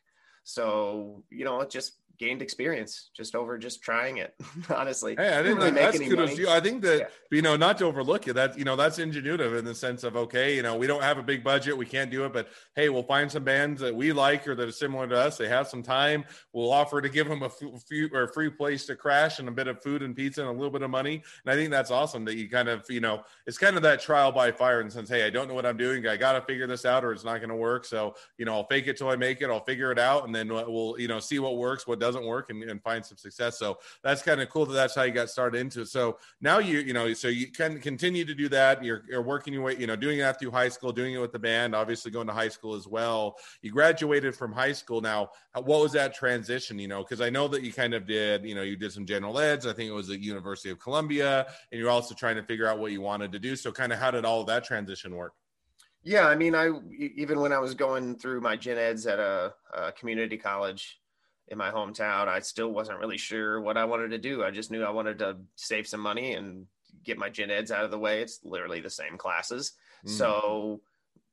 So, 0.48 1.24
you 1.28 1.44
know, 1.44 1.60
it 1.60 1.68
just 1.68 1.98
gained 2.18 2.42
experience 2.42 3.10
just 3.16 3.34
over 3.34 3.56
just 3.56 3.80
trying 3.80 4.18
it 4.18 4.34
honestly. 4.74 5.14
Hey 5.16 5.38
i 5.38 5.42
think 5.42 5.58
really 5.58 5.70
that, 5.70 5.92
that's 5.92 5.98
kudos 5.98 6.34
to 6.34 6.40
you. 6.40 6.48
I 6.48 6.60
think 6.60 6.82
that 6.82 6.98
yeah. 6.98 7.06
you 7.30 7.42
know 7.42 7.56
not 7.56 7.78
to 7.78 7.84
overlook 7.84 8.26
it 8.26 8.34
that 8.34 8.58
you 8.58 8.64
know 8.64 8.74
that's 8.74 8.98
ingenuitive 8.98 9.56
in 9.58 9.64
the 9.64 9.74
sense 9.74 10.02
of 10.02 10.16
okay 10.16 10.56
you 10.56 10.62
know 10.62 10.76
we 10.76 10.86
don't 10.86 11.02
have 11.02 11.18
a 11.18 11.22
big 11.22 11.44
budget 11.44 11.76
we 11.76 11.86
can't 11.86 12.10
do 12.10 12.24
it 12.24 12.32
but 12.32 12.48
hey 12.74 12.88
we'll 12.88 13.04
find 13.04 13.30
some 13.30 13.44
bands 13.44 13.80
that 13.80 13.94
we 13.94 14.12
like 14.12 14.46
or 14.48 14.54
that 14.56 14.68
are 14.68 14.72
similar 14.72 15.06
to 15.06 15.16
us 15.16 15.38
they 15.38 15.48
have 15.48 15.68
some 15.68 15.82
time 15.82 16.24
we'll 16.52 16.72
offer 16.72 17.00
to 17.00 17.08
give 17.08 17.28
them 17.28 17.42
a 17.42 17.48
few 17.48 18.10
or 18.12 18.24
a 18.24 18.32
free 18.32 18.50
place 18.50 18.84
to 18.86 18.96
crash 18.96 19.38
and 19.38 19.48
a 19.48 19.52
bit 19.52 19.68
of 19.68 19.80
food 19.80 20.02
and 20.02 20.16
pizza 20.16 20.40
and 20.40 20.50
a 20.50 20.52
little 20.52 20.70
bit 20.70 20.82
of 20.82 20.90
money. 20.90 21.22
And 21.44 21.52
i 21.52 21.54
think 21.54 21.70
that's 21.70 21.92
awesome 21.92 22.24
that 22.24 22.36
you 22.36 22.48
kind 22.48 22.68
of 22.68 22.84
you 22.88 23.00
know 23.00 23.22
it's 23.46 23.58
kind 23.58 23.76
of 23.76 23.82
that 23.82 24.00
trial 24.00 24.32
by 24.32 24.50
fire 24.50 24.80
in 24.80 24.88
the 24.88 24.92
sense 24.92 25.08
hey 25.08 25.24
i 25.24 25.30
don't 25.30 25.46
know 25.46 25.54
what 25.54 25.66
i'm 25.66 25.76
doing 25.76 26.06
i 26.08 26.16
gotta 26.16 26.40
figure 26.40 26.66
this 26.66 26.84
out 26.84 27.04
or 27.04 27.12
it's 27.12 27.24
not 27.24 27.38
going 27.38 27.50
to 27.50 27.56
work. 27.56 27.84
So 27.84 28.16
you 28.38 28.44
know 28.44 28.54
i'll 28.54 28.66
fake 28.66 28.88
it 28.88 28.96
till 28.96 29.08
i 29.08 29.16
make 29.16 29.40
it 29.40 29.50
i'll 29.50 29.64
figure 29.64 29.92
it 29.92 29.98
out 29.98 30.26
and 30.26 30.34
then 30.38 30.48
we'll 30.48 30.94
you 30.98 31.08
know 31.08 31.18
see 31.18 31.38
what 31.38 31.56
works 31.56 31.86
what 31.86 31.98
doesn't 31.98 32.24
work 32.24 32.50
and, 32.50 32.62
and 32.62 32.82
find 32.82 33.04
some 33.04 33.16
success. 33.16 33.58
So 33.58 33.78
that's 34.02 34.22
kind 34.22 34.40
of 34.40 34.48
cool 34.48 34.66
that 34.66 34.74
that's 34.74 34.94
how 34.94 35.02
you 35.02 35.12
got 35.12 35.30
started 35.30 35.60
into 35.60 35.82
it. 35.82 35.88
So 35.88 36.18
now 36.40 36.58
you, 36.58 36.78
you 36.78 36.92
know, 36.92 37.12
so 37.14 37.28
you 37.28 37.48
can 37.50 37.80
continue 37.80 38.24
to 38.24 38.34
do 38.34 38.48
that. 38.50 38.84
You're, 38.84 39.02
you're 39.08 39.22
working 39.22 39.52
your 39.52 39.62
way, 39.62 39.76
you 39.76 39.86
know, 39.86 39.96
doing 39.96 40.18
that 40.18 40.38
through 40.38 40.52
high 40.52 40.68
school, 40.68 40.92
doing 40.92 41.14
it 41.14 41.18
with 41.18 41.32
the 41.32 41.38
band, 41.38 41.74
obviously 41.74 42.10
going 42.10 42.26
to 42.28 42.32
high 42.32 42.48
school 42.48 42.74
as 42.74 42.86
well. 42.86 43.36
You 43.62 43.72
graduated 43.72 44.34
from 44.34 44.52
high 44.52 44.72
school. 44.72 45.00
Now, 45.00 45.30
what 45.54 45.80
was 45.80 45.92
that 45.92 46.14
transition, 46.14 46.78
you 46.78 46.88
know, 46.88 47.02
because 47.02 47.20
I 47.20 47.30
know 47.30 47.48
that 47.48 47.62
you 47.62 47.72
kind 47.72 47.94
of 47.94 48.06
did, 48.06 48.44
you 48.44 48.54
know, 48.54 48.62
you 48.62 48.76
did 48.76 48.92
some 48.92 49.06
general 49.06 49.38
eds. 49.38 49.66
I 49.66 49.72
think 49.72 49.90
it 49.90 49.94
was 49.94 50.10
at 50.10 50.20
University 50.20 50.70
of 50.70 50.78
Columbia 50.78 51.46
and 51.72 51.80
you're 51.80 51.90
also 51.90 52.14
trying 52.14 52.36
to 52.36 52.42
figure 52.42 52.66
out 52.66 52.78
what 52.78 52.92
you 52.92 53.00
wanted 53.00 53.32
to 53.32 53.38
do. 53.38 53.56
So 53.56 53.72
kind 53.72 53.92
of 53.92 53.98
how 53.98 54.10
did 54.10 54.24
all 54.24 54.44
that 54.44 54.64
transition 54.64 55.14
work? 55.14 55.32
Yeah, 56.08 56.26
I 56.26 56.36
mean, 56.36 56.54
I 56.54 56.70
even 56.98 57.38
when 57.38 57.52
I 57.52 57.58
was 57.58 57.74
going 57.74 58.16
through 58.16 58.40
my 58.40 58.56
gen 58.56 58.78
eds 58.78 59.06
at 59.06 59.18
a, 59.18 59.52
a, 59.74 59.92
community 59.92 60.38
college 60.38 60.98
in 61.48 61.58
my 61.58 61.70
hometown, 61.70 62.28
I 62.28 62.40
still 62.40 62.72
wasn't 62.72 62.98
really 62.98 63.18
sure 63.18 63.60
what 63.60 63.76
I 63.76 63.84
wanted 63.84 64.12
to 64.12 64.18
do. 64.18 64.42
I 64.42 64.50
just 64.50 64.70
knew 64.70 64.82
I 64.82 64.90
wanted 64.90 65.18
to 65.18 65.36
save 65.56 65.86
some 65.86 66.00
money 66.00 66.32
and 66.32 66.64
get 67.04 67.18
my 67.18 67.28
gen 67.28 67.50
eds 67.50 67.70
out 67.70 67.84
of 67.84 67.90
the 67.90 67.98
way. 67.98 68.22
It's 68.22 68.40
literally 68.42 68.80
the 68.80 68.88
same 68.88 69.18
classes. 69.18 69.72
Mm. 70.06 70.08
So 70.08 70.80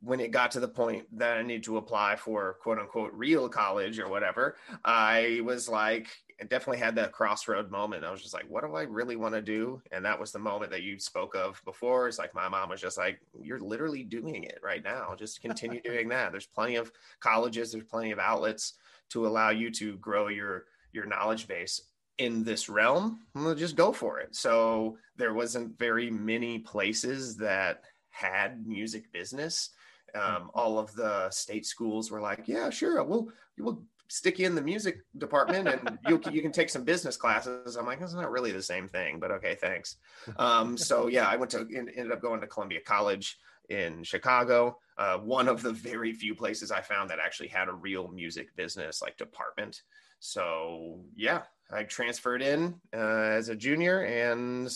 when 0.01 0.19
it 0.19 0.31
got 0.31 0.51
to 0.51 0.60
the 0.60 0.68
point 0.68 1.06
that 1.19 1.38
I 1.38 1.42
need 1.42 1.63
to 1.63 1.77
apply 1.77 2.18
for 2.18 2.57
quote 2.62 2.77
unquote 2.77 3.13
real 3.13 3.48
college 3.48 3.98
or 3.98 4.10
whatever, 4.10 4.57
I 4.83 5.39
was 5.45 5.69
like, 5.69 6.10
it 6.38 6.50
definitely 6.50 6.80
had 6.80 6.96
that 6.96 7.14
crossroad 7.14 7.72
moment. 7.72 8.04
I 8.04 8.12
was 8.12 8.22
just 8.22 8.34
like, 8.34 8.46
what 8.50 8.66
do 8.66 8.76
I 8.76 8.84
really 8.84 9.16
want 9.16 9.36
to 9.36 9.42
do? 9.42 9.82
And 9.92 10.04
that 10.04 10.20
was 10.20 10.32
the 10.32 10.40
moment 10.40 10.72
that 10.72 10.84
you 10.84 11.00
spoke 11.00 11.34
of 11.34 11.62
before. 11.64 12.08
It's 12.08 12.20
like 12.20 12.36
my 12.36 12.50
mom 12.50 12.70
was 12.70 12.82
just 12.82 12.98
like, 12.98 13.22
you're 13.42 13.60
literally 13.60 14.04
doing 14.04 14.44
it 14.44 14.60
right 14.62 14.84
now. 14.84 15.16
Just 15.18 15.42
continue 15.42 15.82
doing 15.84 16.10
that. 16.10 16.32
There's 16.32 16.46
plenty 16.46 16.76
of 16.76 16.92
colleges, 17.22 17.72
there's 17.72 17.86
plenty 17.86 18.12
of 18.12 18.20
outlets 18.20 18.74
to 19.12 19.26
allow 19.26 19.50
you 19.50 19.72
to 19.72 19.98
grow 19.98 20.28
your 20.28 20.66
your 20.92 21.06
knowledge 21.06 21.48
base 21.48 21.82
in 22.18 22.44
this 22.44 22.70
realm. 22.70 23.20
Just 23.56 23.76
go 23.76 23.92
for 23.92 24.20
it. 24.20 24.36
So 24.36 24.98
there 25.18 25.34
wasn't 25.34 25.78
very 25.78 26.10
many 26.10 26.60
places 26.60 27.38
that 27.38 27.84
had 28.10 28.66
music 28.66 29.12
business. 29.12 29.72
Um, 30.14 30.22
mm-hmm. 30.22 30.48
all 30.54 30.80
of 30.80 30.94
the 30.96 31.30
state 31.30 31.66
schools 31.66 32.10
were 32.10 32.22
like, 32.22 32.44
yeah, 32.46 32.70
sure, 32.70 33.04
we'll 33.04 33.30
we'll 33.58 33.84
stick 34.07 34.40
you 34.40 34.46
in 34.46 34.56
the 34.56 34.62
music 34.62 35.00
department 35.18 35.68
and 35.68 35.98
you, 36.07 36.22
you 36.31 36.42
can 36.42 36.52
take 36.52 36.69
some 36.69 36.84
business 36.84 37.18
classes. 37.18 37.75
I'm 37.75 37.86
like, 37.86 38.00
that's 38.00 38.13
not 38.13 38.31
really 38.31 38.52
the 38.52 38.62
same 38.62 38.88
thing, 38.88 39.19
but 39.19 39.31
okay, 39.31 39.56
thanks. 39.56 39.98
Um, 40.38 40.78
so 40.90 41.07
yeah, 41.07 41.28
I 41.28 41.36
went 41.36 41.52
to, 41.52 41.68
ended 41.75 42.12
up 42.12 42.22
going 42.22 42.42
to 42.42 42.48
Columbia 42.48 42.81
College 42.86 43.38
in 43.69 44.04
Chicago. 44.04 44.78
Uh, 44.98 45.18
one 45.18 45.48
of 45.48 45.62
the 45.62 45.74
very 45.74 46.13
few 46.13 46.36
places 46.36 46.72
I 46.72 46.81
found 46.81 47.10
that 47.10 47.19
actually 47.19 47.50
had 47.50 47.68
a 47.68 47.74
real 47.74 48.07
music 48.10 48.56
business 48.56 49.02
like 49.02 49.18
department. 49.18 49.81
So 50.19 51.01
yeah, 51.16 51.42
I 51.72 51.84
transferred 51.84 52.42
in 52.42 52.75
uh, 52.94 52.98
as 52.98 53.50
a 53.50 53.56
junior 53.56 54.01
and 54.01 54.69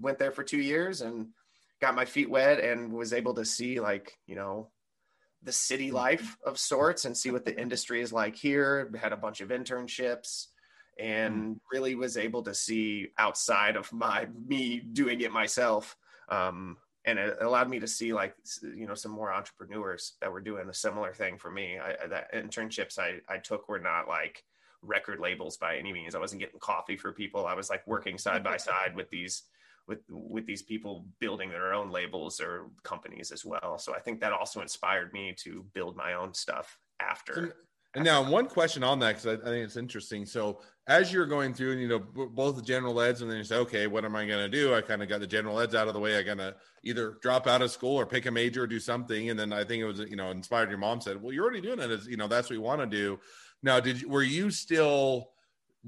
went 0.00 0.18
there 0.18 0.32
for 0.32 0.42
two 0.42 0.60
years 0.60 1.00
and 1.02 1.28
got 1.80 1.94
my 1.94 2.04
feet 2.04 2.30
wet 2.30 2.60
and 2.60 2.92
was 2.92 3.12
able 3.12 3.34
to 3.34 3.44
see 3.44 3.80
like, 3.80 4.12
you 4.26 4.34
know, 4.34 4.70
the 5.42 5.52
city 5.52 5.88
mm-hmm. 5.88 5.96
life 5.96 6.36
of 6.44 6.58
sorts 6.58 7.04
and 7.04 7.16
see 7.16 7.30
what 7.30 7.44
the 7.44 7.58
industry 7.58 8.00
is 8.00 8.12
like 8.12 8.36
here. 8.36 8.90
Had 9.00 9.12
a 9.12 9.16
bunch 9.16 9.40
of 9.40 9.48
internships 9.50 10.46
and 10.98 11.56
mm. 11.56 11.60
really 11.72 11.94
was 11.94 12.16
able 12.16 12.42
to 12.42 12.54
see 12.54 13.08
outside 13.18 13.76
of 13.76 13.92
my 13.92 14.28
me 14.46 14.80
doing 14.80 15.20
it 15.20 15.32
myself. 15.32 15.96
Um, 16.28 16.76
and 17.04 17.18
it 17.18 17.38
allowed 17.40 17.68
me 17.68 17.80
to 17.80 17.86
see 17.88 18.12
like 18.12 18.34
you 18.62 18.86
know 18.86 18.94
some 18.94 19.10
more 19.10 19.32
entrepreneurs 19.32 20.14
that 20.20 20.30
were 20.30 20.40
doing 20.40 20.68
a 20.68 20.74
similar 20.74 21.12
thing 21.12 21.38
for 21.38 21.50
me. 21.50 21.78
I, 21.78 22.06
that 22.06 22.32
internships 22.32 22.98
I, 22.98 23.20
I 23.28 23.38
took 23.38 23.68
were 23.68 23.80
not 23.80 24.06
like 24.06 24.44
record 24.82 25.18
labels 25.18 25.56
by 25.56 25.76
any 25.76 25.92
means. 25.92 26.14
I 26.14 26.20
wasn't 26.20 26.40
getting 26.40 26.60
coffee 26.60 26.96
for 26.96 27.12
people. 27.12 27.46
I 27.46 27.54
was 27.54 27.70
like 27.70 27.86
working 27.86 28.18
side 28.18 28.44
by 28.44 28.56
side 28.58 28.94
with 28.94 29.10
these 29.10 29.42
with 29.88 30.00
with 30.08 30.46
these 30.46 30.62
people 30.62 31.06
building 31.20 31.50
their 31.50 31.72
own 31.72 31.90
labels 31.90 32.40
or 32.40 32.70
companies 32.82 33.32
as 33.32 33.44
well. 33.44 33.78
So 33.78 33.94
I 33.94 34.00
think 34.00 34.20
that 34.20 34.32
also 34.32 34.60
inspired 34.60 35.12
me 35.12 35.34
to 35.38 35.64
build 35.74 35.96
my 35.96 36.14
own 36.14 36.34
stuff 36.34 36.78
after. 37.00 37.54
And 37.94 38.04
now, 38.04 38.26
one 38.26 38.46
question 38.46 38.82
on 38.82 38.98
that 39.00 39.22
because 39.22 39.26
I, 39.26 39.32
I, 39.32 39.50
think 39.52 39.66
it's 39.66 39.76
interesting. 39.76 40.24
So, 40.24 40.60
as 40.86 41.12
you're 41.12 41.26
going 41.26 41.52
through, 41.52 41.72
and 41.72 41.80
you 41.80 41.88
know, 41.88 41.98
b- 41.98 42.26
both 42.30 42.56
the 42.56 42.62
general 42.62 42.98
eds, 43.02 43.20
and 43.20 43.30
then 43.30 43.36
you 43.36 43.44
say, 43.44 43.56
okay, 43.56 43.86
what 43.86 44.06
am 44.06 44.16
I 44.16 44.24
going 44.26 44.38
to 44.38 44.48
do? 44.48 44.74
I 44.74 44.80
kind 44.80 45.02
of 45.02 45.10
got 45.10 45.20
the 45.20 45.26
general 45.26 45.60
eds 45.60 45.74
out 45.74 45.88
of 45.88 45.94
the 45.94 46.00
way. 46.00 46.16
I 46.16 46.22
gonna 46.22 46.54
either 46.84 47.18
drop 47.20 47.46
out 47.46 47.60
of 47.60 47.70
school 47.70 48.00
or 48.00 48.06
pick 48.06 48.24
a 48.24 48.30
major 48.30 48.62
or 48.62 48.66
do 48.66 48.80
something. 48.80 49.28
And 49.28 49.38
then 49.38 49.52
I 49.52 49.62
think 49.62 49.82
it 49.82 49.84
was, 49.84 49.98
you 50.00 50.16
know, 50.16 50.30
inspired. 50.30 50.70
Your 50.70 50.78
mom 50.78 51.02
said, 51.02 51.20
well, 51.20 51.34
you're 51.34 51.44
already 51.44 51.60
doing 51.60 51.80
it. 51.80 51.90
As 51.90 52.06
you 52.06 52.16
know, 52.16 52.28
that's 52.28 52.48
what 52.48 52.56
you 52.56 52.62
want 52.62 52.80
to 52.80 52.86
do. 52.86 53.20
Now, 53.62 53.78
did 53.78 54.00
you, 54.00 54.08
were 54.08 54.22
you 54.22 54.50
still 54.50 55.31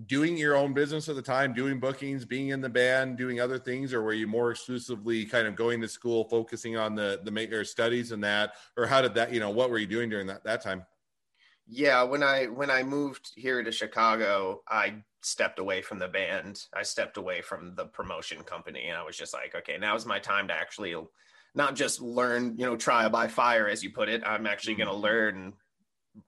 doing 0.07 0.37
your 0.37 0.57
own 0.57 0.73
business 0.73 1.09
at 1.09 1.15
the 1.15 1.23
time, 1.23 1.53
doing 1.53 1.79
bookings, 1.79 2.25
being 2.25 2.49
in 2.49 2.61
the 2.61 2.69
band, 2.69 3.17
doing 3.17 3.41
other 3.41 3.59
things, 3.59 3.93
or 3.95 4.03
were 4.03 4.13
you 4.13 4.27
more 4.27 4.51
exclusively 4.51 5.25
kind 5.25 5.47
of 5.47 5.55
going 5.55 5.81
to 5.81 5.89
school, 5.89 6.25
focusing 6.25 6.77
on 6.77 6.95
the 6.95 7.21
the 7.23 7.31
major 7.31 7.65
studies 7.65 8.13
and 8.13 8.23
that, 8.25 8.55
or 8.77 8.87
how 8.87 9.01
did 9.01 9.15
that, 9.15 9.33
you 9.33 9.41
know, 9.41 9.51
what 9.51 9.71
were 9.71 9.79
you 9.79 9.87
doing 9.87 10.11
during 10.11 10.27
that 10.27 10.45
that 10.45 10.63
time? 10.63 10.85
Yeah, 11.67 12.03
when 12.03 12.23
I 12.23 12.47
when 12.47 12.71
I 12.71 12.83
moved 12.83 13.31
here 13.37 13.63
to 13.63 13.71
Chicago, 13.71 14.63
I 14.69 14.97
stepped 15.23 15.59
away 15.59 15.81
from 15.81 15.99
the 15.99 16.09
band. 16.09 16.67
I 16.75 16.83
stepped 16.83 17.17
away 17.17 17.41
from 17.41 17.75
the 17.77 17.87
promotion 17.87 18.43
company, 18.43 18.87
and 18.89 18.97
I 18.97 19.05
was 19.05 19.17
just 19.17 19.33
like, 19.33 19.55
okay, 19.55 19.79
now's 19.79 20.05
my 20.05 20.19
time 20.19 20.49
to 20.49 20.55
actually 20.55 20.95
not 21.55 21.77
just 21.77 22.03
learn, 22.03 22.57
you 22.59 22.67
know, 22.67 22.77
trial 22.77 23.11
by 23.11 23.29
fire, 23.29 23.69
as 23.69 23.85
you 23.85 23.93
put 23.93 24.09
it. 24.09 24.23
I'm 24.27 24.47
actually 24.47 24.75
going 24.75 24.89
to 24.89 24.93
mm-hmm. 24.93 25.03
learn. 25.05 25.53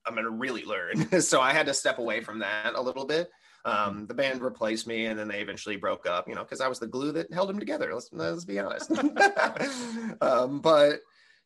I'm 0.07 0.15
going 0.15 0.25
to 0.25 0.31
really 0.31 0.65
learn. 0.65 1.21
so 1.21 1.41
I 1.41 1.53
had 1.53 1.67
to 1.67 1.75
step 1.75 1.99
away 1.99 2.21
from 2.21 2.39
that 2.39 2.75
a 2.75 2.81
little 2.81 3.05
bit 3.05 3.29
Um, 3.67 4.07
the 4.07 4.15
band 4.15 4.43
replaced 4.43 4.87
me, 4.87 5.07
and 5.07 5.19
then 5.19 5.29
they 5.29 5.41
eventually 5.41 5.77
broke 5.77 6.07
up. 6.07 6.29
You 6.29 6.35
know, 6.35 6.43
because 6.43 6.61
I 6.61 6.69
was 6.69 6.79
the 6.79 6.87
glue 6.87 7.13
that 7.13 7.33
held 7.33 7.49
them 7.49 7.59
together. 7.59 7.93
Let's 7.93 8.09
let's 8.13 8.45
be 8.45 8.61
honest. 8.61 8.91
um, 10.21 10.61
but 10.61 11.01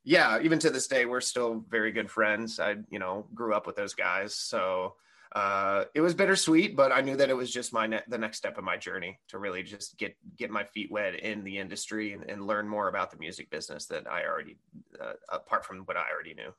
yeah, 0.05 0.39
even 0.43 0.59
to 0.61 0.71
this 0.71 0.87
day, 0.87 1.07
we're 1.07 1.21
still 1.21 1.65
very 1.69 1.93
good 1.93 2.11
friends. 2.11 2.61
I 2.61 2.77
you 2.91 2.99
know 2.99 3.27
grew 3.35 3.55
up 3.55 3.67
with 3.67 3.77
those 3.77 3.95
guys, 3.95 4.35
so 4.35 4.95
uh, 5.33 5.85
it 5.95 6.00
was 6.00 6.15
bittersweet, 6.15 6.77
but 6.77 6.91
I 6.91 7.03
knew 7.03 7.17
that 7.17 7.31
it 7.31 7.37
was 7.37 7.53
just 7.53 7.73
my 7.73 7.87
ne- 7.87 8.03
the 8.09 8.19
next 8.19 8.39
step 8.39 8.59
of 8.59 8.65
my 8.65 8.77
journey 8.77 9.21
to 9.29 9.39
really 9.39 9.62
just 9.62 9.97
get 9.97 10.17
get 10.37 10.50
my 10.50 10.65
feet 10.65 10.91
wet 10.91 11.15
in 11.15 11.45
the 11.45 11.59
industry 11.59 12.12
and, 12.12 12.29
and 12.29 12.47
learn 12.47 12.69
more 12.69 12.89
about 12.89 13.11
the 13.12 13.17
music 13.19 13.49
business 13.50 13.87
that 13.87 14.11
I 14.11 14.25
already, 14.25 14.57
uh, 15.00 15.12
apart 15.29 15.65
from 15.65 15.81
what 15.81 15.97
I 15.97 16.05
already 16.12 16.35
knew. 16.35 16.53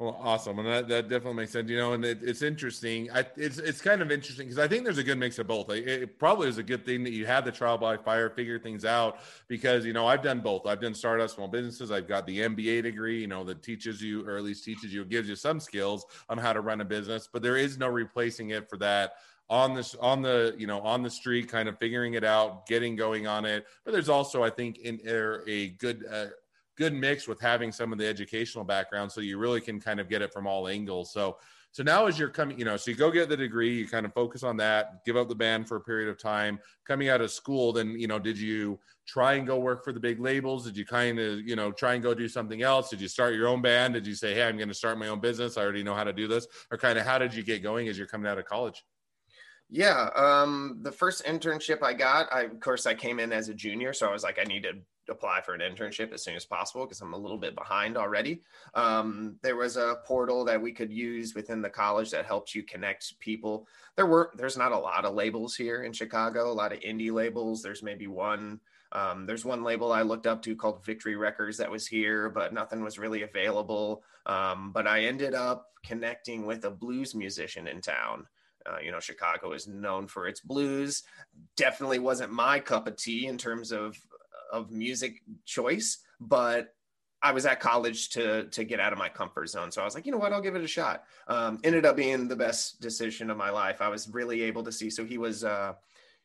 Well, 0.00 0.18
awesome, 0.20 0.58
and 0.58 0.66
that, 0.66 0.88
that 0.88 1.02
definitely 1.08 1.34
makes 1.34 1.52
sense. 1.52 1.70
You 1.70 1.76
know, 1.76 1.92
and 1.92 2.04
it, 2.04 2.18
it's 2.20 2.42
interesting. 2.42 3.08
I, 3.12 3.24
it's 3.36 3.58
it's 3.58 3.80
kind 3.80 4.02
of 4.02 4.10
interesting 4.10 4.46
because 4.46 4.58
I 4.58 4.66
think 4.66 4.82
there's 4.82 4.98
a 4.98 5.04
good 5.04 5.18
mix 5.18 5.38
of 5.38 5.46
both. 5.46 5.70
It, 5.70 5.86
it, 5.86 6.18
probably 6.18 6.48
is 6.48 6.58
a 6.58 6.64
good 6.64 6.84
thing 6.84 7.04
that 7.04 7.12
you 7.12 7.26
have 7.26 7.44
the 7.44 7.52
trial 7.52 7.78
by 7.78 7.96
fire, 7.96 8.28
figure 8.28 8.58
things 8.58 8.84
out. 8.84 9.18
Because 9.46 9.86
you 9.86 9.92
know, 9.92 10.08
I've 10.08 10.20
done 10.20 10.40
both. 10.40 10.66
I've 10.66 10.80
done 10.80 10.94
startup 10.94 11.30
small 11.30 11.46
businesses. 11.46 11.92
I've 11.92 12.08
got 12.08 12.26
the 12.26 12.40
MBA 12.40 12.82
degree. 12.82 13.20
You 13.20 13.28
know, 13.28 13.44
that 13.44 13.62
teaches 13.62 14.02
you, 14.02 14.26
or 14.26 14.36
at 14.36 14.42
least 14.42 14.64
teaches 14.64 14.92
you, 14.92 15.04
gives 15.04 15.28
you 15.28 15.36
some 15.36 15.60
skills 15.60 16.04
on 16.28 16.38
how 16.38 16.52
to 16.52 16.60
run 16.60 16.80
a 16.80 16.84
business. 16.84 17.28
But 17.32 17.42
there 17.42 17.56
is 17.56 17.78
no 17.78 17.86
replacing 17.86 18.50
it 18.50 18.68
for 18.68 18.76
that 18.78 19.12
on 19.48 19.74
this 19.74 19.94
on 19.96 20.22
the 20.22 20.54
you 20.58 20.66
know 20.66 20.80
on 20.80 21.02
the 21.02 21.10
street 21.10 21.48
kind 21.48 21.68
of 21.68 21.78
figuring 21.78 22.14
it 22.14 22.24
out 22.24 22.66
getting 22.66 22.96
going 22.96 23.26
on 23.26 23.44
it 23.44 23.66
but 23.84 23.92
there's 23.92 24.08
also 24.08 24.42
i 24.42 24.48
think 24.48 24.78
in 24.78 24.98
there 25.04 25.46
a 25.46 25.68
good 25.68 26.02
uh, 26.10 26.26
good 26.76 26.94
mix 26.94 27.28
with 27.28 27.40
having 27.40 27.72
some 27.72 27.92
of 27.92 27.98
the 27.98 28.06
educational 28.06 28.64
background 28.64 29.10
so 29.10 29.20
you 29.20 29.38
really 29.38 29.60
can 29.60 29.80
kind 29.80 30.00
of 30.00 30.08
get 30.08 30.22
it 30.22 30.32
from 30.32 30.46
all 30.46 30.68
angles. 30.68 31.12
So 31.12 31.38
so 31.74 31.82
now 31.82 32.06
as 32.06 32.20
you're 32.20 32.28
coming 32.28 32.56
you 32.56 32.64
know 32.64 32.76
so 32.76 32.92
you 32.92 32.96
go 32.96 33.10
get 33.10 33.28
the 33.28 33.36
degree 33.36 33.78
you 33.78 33.88
kind 33.88 34.06
of 34.06 34.14
focus 34.14 34.44
on 34.44 34.56
that 34.56 35.04
give 35.04 35.16
up 35.16 35.28
the 35.28 35.34
band 35.34 35.66
for 35.66 35.76
a 35.76 35.80
period 35.80 36.08
of 36.08 36.16
time 36.16 36.56
coming 36.86 37.08
out 37.08 37.20
of 37.20 37.32
school 37.32 37.72
then 37.72 37.98
you 37.98 38.06
know 38.06 38.16
did 38.16 38.38
you 38.38 38.78
try 39.06 39.34
and 39.34 39.46
go 39.46 39.58
work 39.58 39.84
for 39.84 39.92
the 39.92 40.00
big 40.00 40.20
labels? 40.20 40.64
Did 40.64 40.76
you 40.76 40.86
kind 40.86 41.18
of 41.18 41.40
you 41.40 41.56
know 41.56 41.72
try 41.72 41.94
and 41.94 42.02
go 42.02 42.14
do 42.14 42.28
something 42.28 42.62
else? 42.62 42.90
Did 42.90 43.00
you 43.00 43.08
start 43.08 43.34
your 43.34 43.48
own 43.48 43.60
band? 43.60 43.94
Did 43.94 44.06
you 44.06 44.14
say 44.14 44.34
hey 44.34 44.44
i'm 44.44 44.56
going 44.56 44.68
to 44.68 44.74
start 44.74 44.98
my 44.98 45.08
own 45.08 45.20
business. 45.20 45.58
I 45.58 45.62
already 45.62 45.82
know 45.82 45.94
how 45.94 46.04
to 46.04 46.12
do 46.12 46.28
this. 46.28 46.46
Or 46.70 46.78
kind 46.78 46.98
of 46.98 47.04
how 47.04 47.18
did 47.18 47.34
you 47.34 47.42
get 47.42 47.62
going 47.62 47.88
as 47.88 47.98
you're 47.98 48.06
coming 48.06 48.30
out 48.30 48.38
of 48.38 48.44
college? 48.44 48.84
Yeah 49.68 50.10
um 50.14 50.78
the 50.82 50.92
first 50.92 51.24
internship 51.24 51.82
i 51.82 51.92
got 51.92 52.32
i 52.32 52.42
of 52.42 52.60
course 52.60 52.86
i 52.86 52.94
came 52.94 53.18
in 53.18 53.32
as 53.32 53.48
a 53.48 53.54
junior 53.54 53.92
so 53.92 54.06
i 54.06 54.12
was 54.12 54.22
like 54.22 54.38
i 54.38 54.44
need 54.44 54.62
to 54.62 54.74
apply 55.08 55.40
for 55.42 55.54
an 55.54 55.60
internship 55.60 56.12
as 56.12 56.22
soon 56.22 56.34
as 56.34 56.44
possible 56.44 56.84
because 56.84 57.00
I'm 57.00 57.12
a 57.12 57.18
little 57.18 57.38
bit 57.38 57.54
behind 57.54 57.96
already. 57.96 58.42
Um, 58.74 59.36
there 59.42 59.56
was 59.56 59.76
a 59.76 59.96
portal 60.04 60.44
that 60.44 60.60
we 60.60 60.72
could 60.72 60.92
use 60.92 61.34
within 61.34 61.62
the 61.62 61.70
college 61.70 62.10
that 62.10 62.26
helped 62.26 62.54
you 62.54 62.62
connect 62.62 63.18
people. 63.20 63.66
There 63.96 64.06
were 64.06 64.30
there's 64.36 64.56
not 64.56 64.72
a 64.72 64.78
lot 64.78 65.04
of 65.04 65.14
labels 65.14 65.54
here 65.54 65.82
in 65.82 65.92
Chicago, 65.92 66.50
a 66.50 66.52
lot 66.52 66.72
of 66.72 66.80
indie 66.80 67.12
labels. 67.12 67.62
There's 67.62 67.82
maybe 67.82 68.06
one. 68.06 68.60
Um, 68.92 69.26
there's 69.26 69.44
one 69.44 69.64
label 69.64 69.92
I 69.92 70.02
looked 70.02 70.26
up 70.26 70.40
to 70.42 70.54
called 70.54 70.84
Victory 70.84 71.16
Records 71.16 71.58
that 71.58 71.70
was 71.70 71.86
here, 71.86 72.30
but 72.30 72.54
nothing 72.54 72.82
was 72.84 72.98
really 72.98 73.22
available. 73.22 74.04
Um, 74.26 74.70
but 74.72 74.86
I 74.86 75.04
ended 75.04 75.34
up 75.34 75.70
connecting 75.84 76.46
with 76.46 76.64
a 76.64 76.70
blues 76.70 77.14
musician 77.14 77.66
in 77.66 77.80
town. 77.80 78.26
Uh, 78.66 78.78
you 78.82 78.90
know, 78.90 79.00
Chicago 79.00 79.52
is 79.52 79.66
known 79.66 80.06
for 80.06 80.26
its 80.26 80.40
blues. 80.40 81.02
Definitely 81.56 81.98
wasn't 81.98 82.32
my 82.32 82.60
cup 82.60 82.86
of 82.86 82.96
tea 82.96 83.26
in 83.26 83.36
terms 83.36 83.72
of 83.72 83.98
of 84.54 84.70
music 84.70 85.22
choice, 85.44 85.98
but 86.20 86.74
I 87.22 87.32
was 87.32 87.46
at 87.46 87.58
college 87.58 88.10
to 88.10 88.44
to 88.44 88.64
get 88.64 88.80
out 88.80 88.92
of 88.92 88.98
my 88.98 89.08
comfort 89.08 89.48
zone. 89.48 89.72
So 89.72 89.80
I 89.80 89.84
was 89.84 89.94
like, 89.94 90.06
you 90.06 90.12
know 90.12 90.18
what, 90.18 90.32
I'll 90.32 90.42
give 90.42 90.54
it 90.54 90.62
a 90.62 90.68
shot. 90.68 91.04
Um, 91.26 91.58
ended 91.64 91.84
up 91.86 91.96
being 91.96 92.28
the 92.28 92.36
best 92.36 92.80
decision 92.80 93.30
of 93.30 93.36
my 93.36 93.50
life. 93.50 93.80
I 93.80 93.88
was 93.88 94.08
really 94.08 94.42
able 94.42 94.62
to 94.62 94.72
see. 94.72 94.90
So 94.90 95.04
he 95.04 95.18
was 95.18 95.42
uh, 95.42 95.72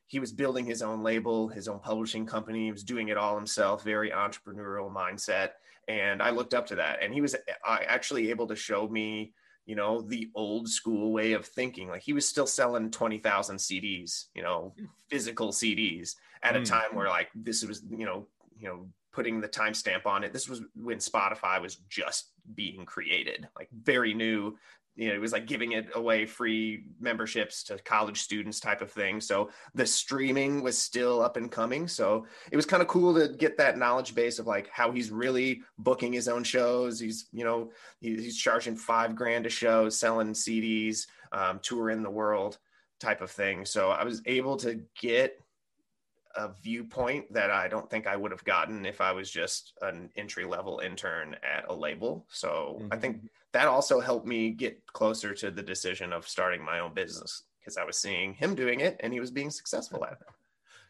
he 0.07 0.19
was 0.19 0.31
building 0.31 0.65
his 0.65 0.81
own 0.81 1.01
label, 1.01 1.47
his 1.47 1.67
own 1.67 1.79
publishing 1.79 2.25
company. 2.25 2.65
He 2.65 2.71
was 2.71 2.83
doing 2.83 3.07
it 3.07 3.17
all 3.17 3.35
himself. 3.35 3.83
Very 3.83 4.11
entrepreneurial 4.11 4.93
mindset, 4.93 5.51
and 5.87 6.21
I 6.21 6.29
looked 6.29 6.53
up 6.53 6.67
to 6.67 6.75
that. 6.75 6.99
And 7.01 7.13
he 7.13 7.21
was 7.21 7.33
uh, 7.35 7.77
actually 7.87 8.29
able 8.29 8.47
to 8.47 8.55
show 8.55 8.87
me 8.87 9.33
you 9.69 9.75
know 9.75 10.01
the 10.01 10.31
old 10.33 10.67
school 10.67 11.13
way 11.13 11.33
of 11.33 11.45
thinking. 11.45 11.89
Like 11.89 12.01
he 12.01 12.11
was 12.11 12.27
still 12.27 12.47
selling 12.47 12.89
20,000 12.89 13.57
CDs 13.57 14.25
you 14.33 14.41
know 14.41 14.73
physical 15.09 15.49
CDs 15.49 16.15
at 16.41 16.55
a 16.55 16.59
mm. 16.59 16.65
time 16.65 16.95
where 16.95 17.07
like 17.07 17.29
this 17.35 17.63
was 17.63 17.83
you 17.95 18.05
know 18.07 18.25
you 18.59 18.67
know 18.67 18.87
putting 19.11 19.39
the 19.39 19.47
timestamp 19.47 20.07
on 20.07 20.23
it. 20.23 20.33
This 20.33 20.49
was 20.49 20.63
when 20.75 20.97
Spotify 20.97 21.61
was 21.61 21.75
just 21.87 22.31
being 22.55 22.83
created 22.83 23.47
like 23.55 23.69
very 23.71 24.15
new 24.15 24.57
you 24.99 25.07
know, 25.07 25.15
it 25.15 25.21
was 25.21 25.31
like 25.31 25.45
giving 25.45 25.71
it 25.71 25.87
away 25.95 26.25
free 26.25 26.83
memberships 26.99 27.63
to 27.63 27.77
college 27.77 28.19
students 28.19 28.59
type 28.59 28.81
of 28.81 28.91
thing. 28.91 29.21
So 29.21 29.49
the 29.73 29.85
streaming 29.85 30.61
was 30.61 30.77
still 30.77 31.21
up 31.21 31.37
and 31.37 31.49
coming. 31.49 31.87
So 31.87 32.27
it 32.51 32.57
was 32.57 32.65
kind 32.65 32.81
of 32.81 32.89
cool 32.89 33.15
to 33.15 33.33
get 33.33 33.57
that 33.59 33.77
knowledge 33.77 34.13
base 34.13 34.39
of 34.39 34.45
like 34.45 34.69
how 34.69 34.91
he's 34.91 35.09
really 35.09 35.61
booking 35.77 36.11
his 36.11 36.27
own 36.27 36.43
shows. 36.43 36.99
He's, 36.99 37.27
you 37.31 37.45
know, 37.45 37.71
he's 38.01 38.37
charging 38.37 38.75
five 38.75 39.15
grand 39.15 39.45
a 39.45 39.49
show, 39.49 39.87
selling 39.87 40.33
CDs, 40.33 41.07
um, 41.31 41.59
touring 41.63 42.03
the 42.03 42.09
world 42.09 42.57
type 42.99 43.21
of 43.21 43.31
thing. 43.31 43.63
So 43.63 43.91
I 43.91 44.03
was 44.03 44.21
able 44.25 44.57
to 44.57 44.81
get 44.99 45.39
a 46.35 46.49
viewpoint 46.61 47.31
that 47.33 47.51
I 47.51 47.67
don't 47.67 47.89
think 47.89 48.07
I 48.07 48.15
would 48.15 48.31
have 48.31 48.43
gotten 48.43 48.85
if 48.85 49.01
I 49.01 49.11
was 49.11 49.29
just 49.29 49.73
an 49.81 50.09
entry 50.15 50.45
level 50.45 50.81
intern 50.83 51.35
at 51.43 51.65
a 51.67 51.73
label. 51.73 52.25
So 52.29 52.77
mm-hmm. 52.79 52.93
I 52.93 52.97
think 52.97 53.17
mm-hmm. 53.17 53.27
that 53.53 53.67
also 53.67 53.99
helped 53.99 54.27
me 54.27 54.51
get 54.51 54.85
closer 54.87 55.33
to 55.35 55.51
the 55.51 55.63
decision 55.63 56.13
of 56.13 56.27
starting 56.27 56.63
my 56.63 56.79
own 56.79 56.93
business 56.93 57.43
because 57.59 57.77
I 57.77 57.83
was 57.83 57.97
seeing 57.97 58.33
him 58.33 58.55
doing 58.55 58.79
it 58.79 58.97
and 59.01 59.11
he 59.11 59.19
was 59.19 59.31
being 59.31 59.49
successful 59.49 60.05
at 60.05 60.13
it. 60.13 60.27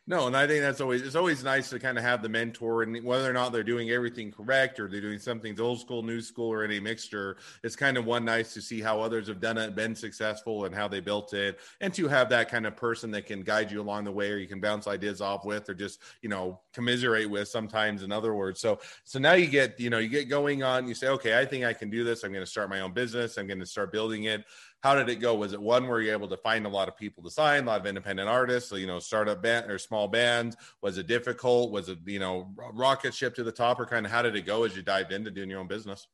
No, 0.10 0.26
and 0.26 0.36
I 0.36 0.48
think 0.48 0.62
that's 0.62 0.82
always 0.82 1.04
it's 1.04 1.16
always 1.16 1.44
nice 1.44 1.70
to 1.70 1.78
kind 1.78 1.96
of 1.96 2.04
have 2.04 2.24
the 2.24 2.30
mentor, 2.30 2.82
and 2.82 3.04
whether 3.04 3.30
or 3.30 3.34
not 3.34 3.52
they're 3.52 3.64
doing 3.64 3.92
everything 3.92 4.32
correct 4.32 4.80
or 4.80 4.88
they're 4.88 5.02
doing 5.02 5.20
something 5.20 5.58
old 5.62 5.80
school, 5.80 6.02
new 6.02 6.20
school, 6.20 6.52
or 6.52 6.64
any 6.64 6.80
mixture, 6.80 7.38
it's 7.64 7.76
kind 7.76 7.96
of 7.96 8.06
one 8.06 8.26
nice 8.26 8.52
to 8.56 8.62
see 8.62 8.82
how 8.82 9.00
others 9.02 9.28
have 9.28 9.40
done 9.40 9.60
it, 9.60 9.76
been 9.76 9.94
successful, 9.94 10.66
and 10.66 10.74
how 10.74 10.88
they 10.88 11.00
built 11.00 11.36
it, 11.36 11.60
and 11.80 11.94
to 11.94 12.08
have 12.08 12.28
that 12.30 12.50
kind 12.50 12.66
of 12.66 12.76
person 12.76 13.12
that 13.12 13.28
can 13.28 13.44
guide 13.44 13.72
you 13.72 13.82
along 13.82 14.04
the 14.04 14.12
way, 14.12 14.32
or 14.32 14.38
you 14.38 14.48
can 14.48 14.60
bounce 14.60 14.88
ideas 14.88 15.22
off 15.22 15.46
with, 15.46 15.70
or 15.70 15.76
just 15.76 16.00
you 16.24 16.30
know 16.30 16.60
commiserate 16.74 17.30
with. 17.30 17.48
Sometimes, 17.48 18.02
in 18.02 18.12
other 18.12 18.34
words, 18.34 18.60
so 18.60 18.80
so 19.04 19.20
now 19.20 19.34
you 19.34 19.46
get 19.46 19.80
you 19.80 19.92
know 19.92 20.00
you 20.00 20.10
get 20.10 20.28
going 20.28 20.64
on, 20.64 20.88
you 20.88 20.96
say, 20.96 21.10
okay, 21.10 21.38
I 21.38 21.46
think 21.46 21.66
I 21.66 21.74
can 21.74 21.92
do 21.92 22.04
this. 22.04 22.24
I'm 22.24 22.32
going 22.34 22.44
to 22.44 22.50
start 22.50 22.72
my 22.72 22.80
own 22.80 22.94
business. 22.94 23.38
I'm 23.38 23.46
going 23.46 23.60
to 23.60 23.66
start 23.68 23.92
building 23.92 24.24
it 24.24 24.44
how 24.82 24.96
did 24.96 25.10
it 25.10 25.18
go? 25.18 25.36
Was 25.36 25.54
it 25.54 25.62
one 25.62 25.88
where 25.88 26.02
you're 26.02 26.14
able 26.14 26.30
to 26.30 26.38
find 26.38 26.66
a 26.66 26.70
lot 26.70 26.88
of 26.88 26.96
people 26.96 27.22
to 27.24 27.30
sign, 27.30 27.64
a 27.64 27.68
lot 27.68 27.82
of 27.82 27.86
independent 27.86 28.30
artists, 28.30 28.70
so, 28.70 28.78
you 28.78 28.88
know, 28.88 29.00
startup 29.00 29.42
band 29.42 29.70
or 29.70 29.78
small 29.78 30.08
bands? 30.08 30.56
Was 30.82 30.98
it 30.98 31.08
difficult? 31.08 31.72
Was 31.72 31.90
it, 31.90 32.00
you 32.06 32.20
know, 32.20 32.54
rocket 32.74 33.14
ship 33.14 33.36
to 33.36 33.44
the 33.44 33.52
top 33.52 33.80
or 33.80 33.86
kind 33.86 34.06
of 34.06 34.12
how 34.12 34.22
did 34.22 34.36
it 34.36 34.46
go 34.46 34.64
as 34.64 34.76
you 34.76 34.82
dived 34.82 35.12
into 35.12 35.32
doing 35.32 35.50
your 35.50 35.60
own 35.60 35.68
business? 35.68 36.08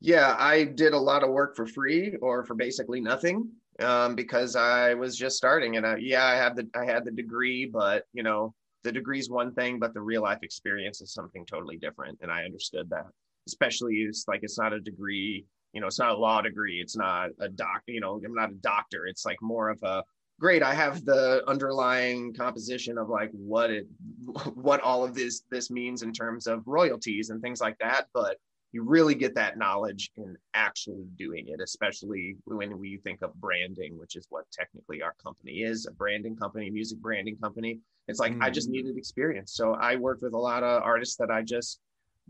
Yeah, 0.00 0.34
I 0.38 0.64
did 0.64 0.94
a 0.94 0.98
lot 0.98 1.22
of 1.22 1.30
work 1.30 1.54
for 1.54 1.66
free 1.66 2.16
or 2.22 2.44
for 2.44 2.54
basically 2.54 3.02
nothing 3.02 3.50
um, 3.80 4.14
because 4.14 4.56
I 4.56 4.94
was 4.94 5.16
just 5.16 5.36
starting. 5.36 5.76
And 5.76 5.86
I, 5.86 5.96
yeah, 5.96 6.24
I 6.24 6.36
have 6.36 6.56
the 6.56 6.68
I 6.74 6.86
had 6.86 7.04
the 7.04 7.10
degree, 7.10 7.66
but 7.66 8.04
you 8.14 8.22
know, 8.22 8.54
the 8.82 8.92
degree 8.92 9.18
is 9.18 9.28
one 9.28 9.52
thing, 9.52 9.78
but 9.78 9.92
the 9.92 10.00
real 10.00 10.22
life 10.22 10.38
experience 10.42 11.02
is 11.02 11.12
something 11.12 11.44
totally 11.44 11.76
different. 11.76 12.18
And 12.22 12.30
I 12.30 12.44
understood 12.44 12.88
that, 12.88 13.04
especially 13.46 13.96
it's 13.96 14.24
like 14.26 14.40
it's 14.42 14.58
not 14.58 14.72
a 14.72 14.80
degree 14.80 15.44
you 15.72 15.80
know 15.80 15.86
it's 15.86 15.98
not 15.98 16.12
a 16.12 16.16
law 16.16 16.40
degree 16.40 16.80
it's 16.80 16.96
not 16.96 17.30
a 17.40 17.48
doc 17.48 17.82
you 17.86 18.00
know 18.00 18.20
i'm 18.24 18.34
not 18.34 18.50
a 18.50 18.54
doctor 18.54 19.06
it's 19.06 19.24
like 19.24 19.40
more 19.40 19.68
of 19.68 19.82
a 19.82 20.02
great 20.38 20.62
i 20.62 20.74
have 20.74 21.04
the 21.04 21.42
underlying 21.46 22.32
composition 22.32 22.98
of 22.98 23.08
like 23.08 23.30
what 23.32 23.70
it 23.70 23.86
what 24.54 24.80
all 24.80 25.04
of 25.04 25.14
this 25.14 25.42
this 25.50 25.70
means 25.70 26.02
in 26.02 26.12
terms 26.12 26.46
of 26.46 26.66
royalties 26.66 27.30
and 27.30 27.40
things 27.42 27.60
like 27.60 27.76
that 27.78 28.06
but 28.14 28.36
you 28.72 28.84
really 28.84 29.16
get 29.16 29.34
that 29.34 29.58
knowledge 29.58 30.12
in 30.16 30.36
actually 30.54 31.04
doing 31.16 31.48
it 31.48 31.60
especially 31.60 32.36
when 32.44 32.78
we 32.78 32.98
think 32.98 33.20
of 33.22 33.34
branding 33.34 33.98
which 33.98 34.16
is 34.16 34.26
what 34.30 34.44
technically 34.52 35.02
our 35.02 35.14
company 35.22 35.62
is 35.62 35.86
a 35.86 35.92
branding 35.92 36.36
company 36.36 36.70
music 36.70 36.98
branding 36.98 37.36
company 37.36 37.78
it's 38.08 38.20
like 38.20 38.32
mm. 38.32 38.42
i 38.42 38.48
just 38.48 38.68
mm. 38.68 38.72
needed 38.72 38.96
experience 38.96 39.54
so 39.54 39.74
i 39.74 39.96
worked 39.96 40.22
with 40.22 40.34
a 40.34 40.38
lot 40.38 40.62
of 40.62 40.82
artists 40.82 41.16
that 41.16 41.30
i 41.30 41.42
just 41.42 41.80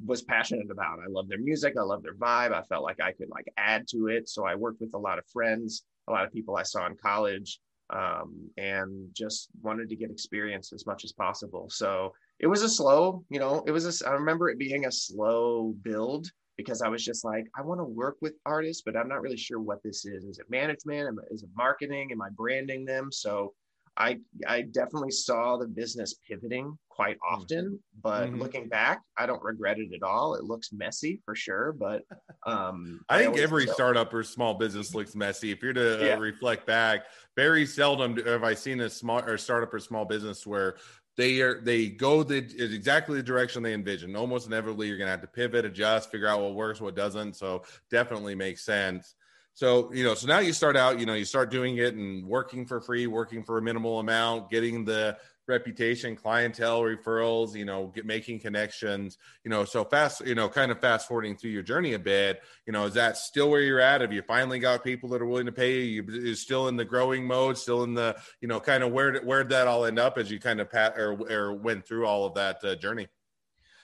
was 0.05 0.23
passionate 0.23 0.71
about. 0.71 0.99
I 1.01 1.09
love 1.09 1.29
their 1.29 1.39
music. 1.39 1.75
I 1.79 1.83
love 1.83 2.03
their 2.03 2.15
vibe. 2.15 2.53
I 2.53 2.63
felt 2.63 2.85
like 2.85 3.01
I 3.01 3.13
could 3.13 3.29
like 3.31 3.47
add 3.57 3.87
to 3.89 4.09
it. 4.09 4.29
So 4.29 4.47
I 4.47 4.55
worked 4.55 4.81
with 4.81 4.95
a 4.95 4.99
lot 4.99 5.19
of 5.19 5.27
friends, 5.27 5.85
a 6.09 6.13
lot 6.13 6.25
of 6.25 6.33
people 6.33 6.57
I 6.57 6.63
saw 6.63 6.87
in 6.87 6.97
college, 6.97 7.61
um, 7.91 8.51
and 8.57 9.09
just 9.15 9.49
wanted 9.63 9.89
to 9.89 9.97
get 9.97 10.11
experience 10.11 10.73
as 10.73 10.87
much 10.87 11.05
as 11.05 11.13
possible. 11.13 11.69
So 11.71 12.13
it 12.39 12.47
was 12.47 12.63
a 12.63 12.69
slow, 12.69 13.25
you 13.31 13.41
know, 13.41 13.63
it 13.67 13.73
was 13.73 14.03
a, 14.03 14.09
I 14.09 14.13
remember 14.13 14.49
it 14.49 14.59
being 14.59 14.87
a 14.87 14.93
slow 14.93 15.75
build 15.83 16.31
because 16.57 16.83
I 16.83 16.89
was 16.89 17.05
just 17.05 17.25
like, 17.25 17.47
I 17.57 17.63
want 17.63 17.81
to 17.81 17.85
work 17.85 18.17
with 18.21 18.35
artists, 18.45 18.83
but 18.85 18.97
I'm 18.97 19.09
not 19.09 19.23
really 19.23 19.37
sure 19.37 19.61
what 19.61 19.83
this 19.83 20.05
is. 20.05 20.25
Is 20.25 20.39
it 20.39 20.51
management? 20.51 21.19
Is 21.31 21.43
it 21.43 21.49
marketing? 21.57 22.11
Am 22.13 22.23
I 22.23 22.29
branding 22.31 22.85
them? 22.85 23.11
So 23.11 23.55
I 24.01 24.19
I 24.49 24.63
definitely 24.63 25.11
saw 25.11 25.59
the 25.59 25.69
business 25.69 26.15
pivoting 26.27 26.77
quite 26.89 27.19
often, 27.29 27.79
but 28.03 28.29
mm-hmm. 28.29 28.41
looking 28.41 28.69
back, 28.69 29.03
I 29.19 29.27
don't 29.27 29.43
regret 29.43 29.79
it 29.79 29.93
at 29.95 30.03
all. 30.03 30.35
It 30.35 30.45
looks 30.45 30.73
messy 30.73 31.21
for 31.25 31.35
sure, 31.35 31.73
but 31.73 32.03
um, 32.47 33.01
I, 33.11 33.17
I 33.17 33.25
think 33.25 33.39
every 33.39 33.67
startup 33.67 34.13
or 34.15 34.23
small 34.23 34.55
business 34.55 34.95
looks 34.95 35.15
messy. 35.15 35.51
If 35.53 35.63
you're 35.63 35.75
to 35.75 36.01
uh, 36.01 36.05
yeah. 36.05 36.15
uh, 36.15 36.19
reflect 36.19 36.67
back, 36.67 37.05
very 37.37 37.67
seldom 37.67 38.17
have 38.25 38.43
I 38.43 38.55
seen 38.55 38.81
a 38.81 38.89
small 38.89 39.21
or 39.21 39.37
startup 39.37 39.73
or 39.75 39.79
small 39.79 40.07
business 40.07 40.47
where 40.47 40.77
they 41.19 41.43
are 41.43 41.61
they 41.61 41.89
go 41.91 42.23
the 42.23 42.39
exactly 42.39 43.19
the 43.19 43.23
direction 43.23 43.63
they 43.63 43.75
envision. 43.75 44.17
Almost 44.17 44.47
inevitably, 44.47 44.89
you're 44.89 44.97
gonna 44.97 45.11
have 45.11 45.21
to 45.21 45.27
pivot, 45.27 45.67
adjust, 45.67 46.11
figure 46.11 46.27
out 46.27 46.41
what 46.41 46.55
works, 46.55 46.81
what 46.81 46.97
doesn't. 46.97 47.37
So 47.37 47.65
definitely 47.91 48.35
makes 48.35 48.65
sense. 48.65 49.15
So, 49.55 49.93
you 49.93 50.05
know, 50.05 50.15
so 50.15 50.27
now 50.27 50.39
you 50.39 50.53
start 50.53 50.77
out, 50.77 50.99
you 50.99 51.07
know, 51.07 51.15
you 51.15 51.25
start 51.25 51.51
doing 51.51 51.77
it 51.77 51.95
and 51.95 52.27
working 52.27 52.65
for 52.67 52.81
free, 52.81 53.07
working 53.07 53.43
for 53.43 53.59
a 53.59 53.63
minimal 53.63 53.99
amount, 53.99 54.51
getting 54.51 54.85
the 54.85 55.19
reputation, 55.51 56.17
clientele, 56.17 56.81
referrals, 56.81 57.55
you 57.55 57.65
know, 57.65 57.89
get, 57.89 58.07
making 58.07 58.41
connections, 58.41 59.19
you 59.45 59.51
know, 59.51 59.65
so 59.65 59.85
fast, 59.85 60.25
you 60.25 60.35
know, 60.35 60.49
kind 60.49 60.71
of 60.71 60.81
fast 60.81 61.09
forwarding 61.09 61.37
through 61.37 61.51
your 61.51 61.63
journey 61.63 61.93
a 61.93 61.99
bit, 61.99 62.41
you 62.67 62.73
know, 62.73 62.85
is 62.87 62.95
that 62.95 63.19
still 63.19 63.51
where 63.51 63.61
you're 63.61 63.81
at? 63.81 64.01
Have 64.01 64.13
you 64.13 64.23
finally 64.23 64.61
got 64.61 64.83
people 64.85 65.11
that 65.11 65.21
are 65.21 65.27
willing 65.27 65.47
to 65.47 65.53
pay 65.53 65.83
you? 65.83 66.05
You 66.09 66.35
still 66.35 66.69
in 66.69 66.77
the 66.77 66.85
growing 66.85 67.27
mode, 67.27 67.59
still 67.59 67.83
in 67.83 67.93
the, 67.93 68.17
you 68.41 68.49
know, 68.49 68.61
kind 68.61 68.83
of 68.83 68.93
where, 68.93 69.21
where'd 69.21 69.51
that 69.51 69.67
all 69.67 69.85
end 69.85 69.99
up 69.99 70.17
as 70.17 70.31
you 70.31 70.41
kind 70.41 70.61
of 70.61 70.71
pat 70.71 70.95
or, 70.97 71.21
or 71.31 71.55
went 71.55 71.87
through 71.87 72.07
all 72.07 72.25
of 72.25 72.35
that 72.35 72.65
uh, 72.65 72.77
journey? 72.77 73.09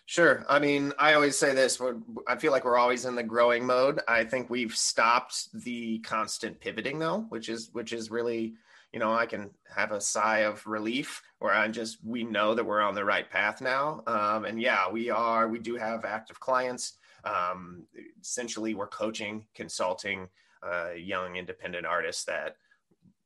Sure. 0.08 0.44
I 0.48 0.60
mean, 0.60 0.92
I 1.00 1.14
always 1.14 1.36
say 1.36 1.52
this. 1.52 1.80
I 2.28 2.36
feel 2.36 2.52
like 2.52 2.64
we're 2.64 2.78
always 2.78 3.04
in 3.04 3.16
the 3.16 3.24
growing 3.24 3.66
mode. 3.66 4.00
I 4.06 4.22
think 4.24 4.48
we've 4.48 4.74
stopped 4.74 5.48
the 5.64 5.98
constant 5.98 6.60
pivoting, 6.60 7.00
though, 7.00 7.26
which 7.28 7.48
is 7.48 7.70
which 7.72 7.92
is 7.92 8.08
really, 8.08 8.54
you 8.92 9.00
know, 9.00 9.12
I 9.12 9.26
can 9.26 9.50
have 9.74 9.90
a 9.90 10.00
sigh 10.00 10.40
of 10.40 10.64
relief 10.64 11.22
where 11.40 11.52
I'm 11.52 11.72
just 11.72 11.98
we 12.04 12.22
know 12.22 12.54
that 12.54 12.64
we're 12.64 12.80
on 12.82 12.94
the 12.94 13.04
right 13.04 13.28
path 13.28 13.60
now. 13.60 14.02
Um, 14.06 14.44
and 14.44 14.60
yeah, 14.62 14.88
we 14.88 15.10
are. 15.10 15.48
We 15.48 15.58
do 15.58 15.74
have 15.74 16.04
active 16.04 16.38
clients. 16.38 16.94
Um, 17.24 17.82
essentially, 18.20 18.74
we're 18.74 18.86
coaching, 18.86 19.46
consulting 19.56 20.28
uh, 20.62 20.92
young 20.92 21.34
independent 21.34 21.84
artists 21.84 22.24
that 22.26 22.56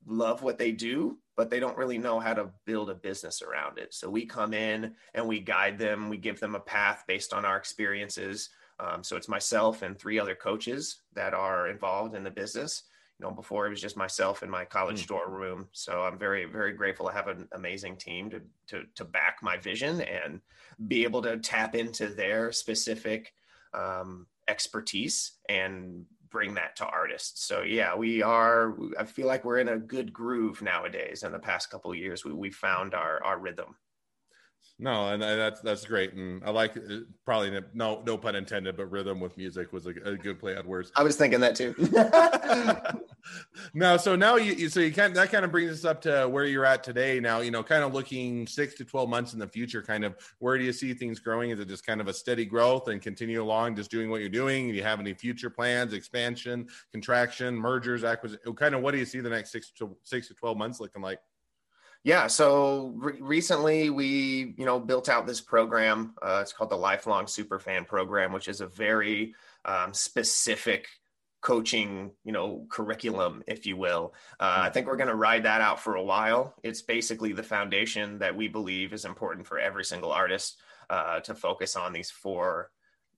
love 0.06 0.42
what 0.42 0.58
they 0.58 0.72
do 0.72 1.18
but 1.40 1.48
they 1.48 1.58
don't 1.58 1.78
really 1.78 1.96
know 1.96 2.20
how 2.20 2.34
to 2.34 2.50
build 2.66 2.90
a 2.90 2.94
business 2.94 3.40
around 3.40 3.78
it. 3.78 3.94
So 3.94 4.10
we 4.10 4.26
come 4.26 4.52
in 4.52 4.92
and 5.14 5.26
we 5.26 5.40
guide 5.40 5.78
them, 5.78 6.10
we 6.10 6.18
give 6.18 6.38
them 6.38 6.54
a 6.54 6.60
path 6.60 7.04
based 7.08 7.32
on 7.32 7.46
our 7.46 7.56
experiences. 7.56 8.50
Um, 8.78 9.02
so 9.02 9.16
it's 9.16 9.26
myself 9.26 9.80
and 9.80 9.98
three 9.98 10.18
other 10.18 10.34
coaches 10.34 11.00
that 11.14 11.32
are 11.32 11.68
involved 11.68 12.14
in 12.14 12.24
the 12.24 12.30
business. 12.30 12.82
You 13.18 13.24
know, 13.24 13.32
before 13.32 13.66
it 13.66 13.70
was 13.70 13.80
just 13.80 13.96
myself 13.96 14.42
in 14.42 14.50
my 14.50 14.66
college 14.66 15.06
mm. 15.06 15.28
room. 15.30 15.68
So 15.72 16.02
I'm 16.02 16.18
very, 16.18 16.44
very 16.44 16.74
grateful 16.74 17.06
to 17.06 17.14
have 17.14 17.28
an 17.28 17.48
amazing 17.52 17.96
team 17.96 18.28
to, 18.28 18.42
to, 18.66 18.82
to 18.96 19.04
back 19.06 19.38
my 19.40 19.56
vision 19.56 20.02
and 20.02 20.42
be 20.88 21.04
able 21.04 21.22
to 21.22 21.38
tap 21.38 21.74
into 21.74 22.08
their 22.08 22.52
specific 22.52 23.32
um, 23.72 24.26
expertise 24.46 25.38
and 25.48 26.04
bring 26.30 26.54
that 26.54 26.76
to 26.76 26.86
artists. 26.86 27.44
So 27.44 27.62
yeah, 27.62 27.94
we 27.94 28.22
are. 28.22 28.76
I 28.98 29.04
feel 29.04 29.26
like 29.26 29.44
we're 29.44 29.58
in 29.58 29.68
a 29.68 29.78
good 29.78 30.12
groove 30.12 30.62
nowadays. 30.62 31.22
In 31.22 31.32
the 31.32 31.38
past 31.38 31.70
couple 31.70 31.90
of 31.90 31.98
years, 31.98 32.24
we 32.24 32.32
we 32.32 32.50
found 32.50 32.94
our 32.94 33.22
our 33.24 33.38
rhythm. 33.38 33.76
No, 34.82 35.08
and 35.08 35.20
that's 35.20 35.60
that's 35.60 35.84
great, 35.84 36.14
and 36.14 36.42
I 36.42 36.50
like 36.50 36.74
uh, 36.74 37.00
probably 37.26 37.50
no 37.74 38.02
no 38.06 38.16
pun 38.16 38.34
intended, 38.34 38.78
but 38.78 38.86
rhythm 38.86 39.20
with 39.20 39.36
music 39.36 39.74
was 39.74 39.84
a, 39.84 39.90
a 39.90 40.16
good 40.16 40.38
play 40.38 40.56
on 40.56 40.66
words. 40.66 40.90
I 40.96 41.02
was 41.02 41.16
thinking 41.16 41.38
that 41.40 41.54
too. 41.54 41.74
no, 43.74 43.98
so 43.98 44.16
now 44.16 44.36
you 44.36 44.70
so 44.70 44.80
you 44.80 44.90
kind 44.90 45.14
that 45.16 45.30
kind 45.30 45.44
of 45.44 45.52
brings 45.52 45.70
us 45.70 45.84
up 45.84 46.00
to 46.02 46.26
where 46.30 46.46
you're 46.46 46.64
at 46.64 46.82
today. 46.82 47.20
Now 47.20 47.40
you 47.40 47.50
know, 47.50 47.62
kind 47.62 47.84
of 47.84 47.92
looking 47.92 48.46
six 48.46 48.74
to 48.76 48.86
twelve 48.86 49.10
months 49.10 49.34
in 49.34 49.38
the 49.38 49.46
future, 49.46 49.82
kind 49.82 50.02
of 50.02 50.16
where 50.38 50.56
do 50.56 50.64
you 50.64 50.72
see 50.72 50.94
things 50.94 51.18
growing? 51.18 51.50
Is 51.50 51.60
it 51.60 51.68
just 51.68 51.84
kind 51.84 52.00
of 52.00 52.08
a 52.08 52.14
steady 52.14 52.46
growth 52.46 52.88
and 52.88 53.02
continue 53.02 53.42
along, 53.42 53.76
just 53.76 53.90
doing 53.90 54.08
what 54.08 54.20
you're 54.20 54.30
doing? 54.30 54.68
Do 54.68 54.74
you 54.74 54.82
have 54.82 54.98
any 54.98 55.12
future 55.12 55.50
plans, 55.50 55.92
expansion, 55.92 56.66
contraction, 56.90 57.54
mergers, 57.54 58.02
acquisition? 58.02 58.54
Kind 58.54 58.74
of 58.74 58.80
what 58.80 58.92
do 58.92 58.98
you 58.98 59.04
see 59.04 59.20
the 59.20 59.28
next 59.28 59.52
six 59.52 59.72
to 59.72 59.94
six 60.04 60.28
to 60.28 60.34
twelve 60.34 60.56
months 60.56 60.80
looking 60.80 61.02
like? 61.02 61.20
Yeah, 62.02 62.28
so 62.28 62.94
re- 62.96 63.20
recently 63.20 63.90
we, 63.90 64.54
you 64.56 64.64
know, 64.64 64.80
built 64.80 65.08
out 65.08 65.26
this 65.26 65.40
program. 65.40 66.14
Uh, 66.22 66.38
it's 66.40 66.52
called 66.52 66.70
the 66.70 66.76
Lifelong 66.76 67.26
Superfan 67.26 67.86
Program, 67.86 68.32
which 68.32 68.48
is 68.48 68.62
a 68.62 68.66
very 68.66 69.34
um, 69.66 69.92
specific 69.92 70.88
coaching, 71.42 72.10
you 72.24 72.32
know, 72.32 72.66
curriculum, 72.70 73.42
if 73.46 73.66
you 73.66 73.76
will. 73.76 74.14
Uh, 74.38 74.60
I 74.62 74.70
think 74.70 74.86
we're 74.86 74.96
going 74.96 75.08
to 75.08 75.14
ride 75.14 75.42
that 75.42 75.60
out 75.60 75.78
for 75.78 75.96
a 75.96 76.02
while. 76.02 76.54
It's 76.62 76.80
basically 76.80 77.32
the 77.32 77.42
foundation 77.42 78.18
that 78.18 78.34
we 78.34 78.48
believe 78.48 78.94
is 78.94 79.04
important 79.04 79.46
for 79.46 79.58
every 79.58 79.84
single 79.84 80.12
artist 80.12 80.56
uh, 80.88 81.20
to 81.20 81.34
focus 81.34 81.76
on 81.76 81.92
these 81.92 82.10
four, 82.10 82.70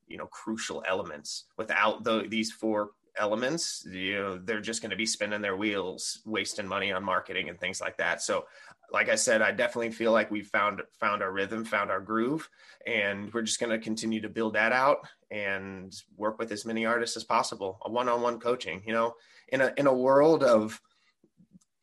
you 0.08 0.16
know, 0.16 0.26
crucial 0.26 0.82
elements. 0.88 1.44
Without 1.56 2.02
the, 2.02 2.26
these 2.28 2.50
four 2.50 2.90
elements 3.18 3.86
you 3.90 4.14
know 4.14 4.38
they're 4.38 4.60
just 4.60 4.80
going 4.80 4.90
to 4.90 4.96
be 4.96 5.06
spinning 5.06 5.42
their 5.42 5.56
wheels 5.56 6.20
wasting 6.24 6.66
money 6.66 6.92
on 6.92 7.04
marketing 7.04 7.48
and 7.48 7.60
things 7.60 7.80
like 7.80 7.96
that 7.98 8.22
so 8.22 8.46
like 8.92 9.08
I 9.08 9.14
said, 9.14 9.40
I 9.40 9.52
definitely 9.52 9.90
feel 9.90 10.12
like 10.12 10.30
we've 10.30 10.46
found 10.46 10.82
found 11.00 11.22
our 11.22 11.32
rhythm, 11.32 11.64
found 11.64 11.90
our 11.90 12.00
groove, 12.00 12.48
and 12.86 13.32
we're 13.32 13.42
just 13.42 13.58
going 13.58 13.70
to 13.70 13.78
continue 13.78 14.20
to 14.20 14.28
build 14.28 14.54
that 14.54 14.72
out 14.72 14.98
and 15.30 15.94
work 16.16 16.38
with 16.38 16.52
as 16.52 16.66
many 16.66 16.84
artists 16.84 17.16
as 17.16 17.24
possible. 17.24 17.78
A 17.84 17.90
one-on-one 17.90 18.38
coaching, 18.38 18.82
you 18.86 18.92
know, 18.92 19.14
in 19.48 19.62
a 19.62 19.72
in 19.76 19.86
a 19.86 19.94
world 19.94 20.44
of 20.44 20.80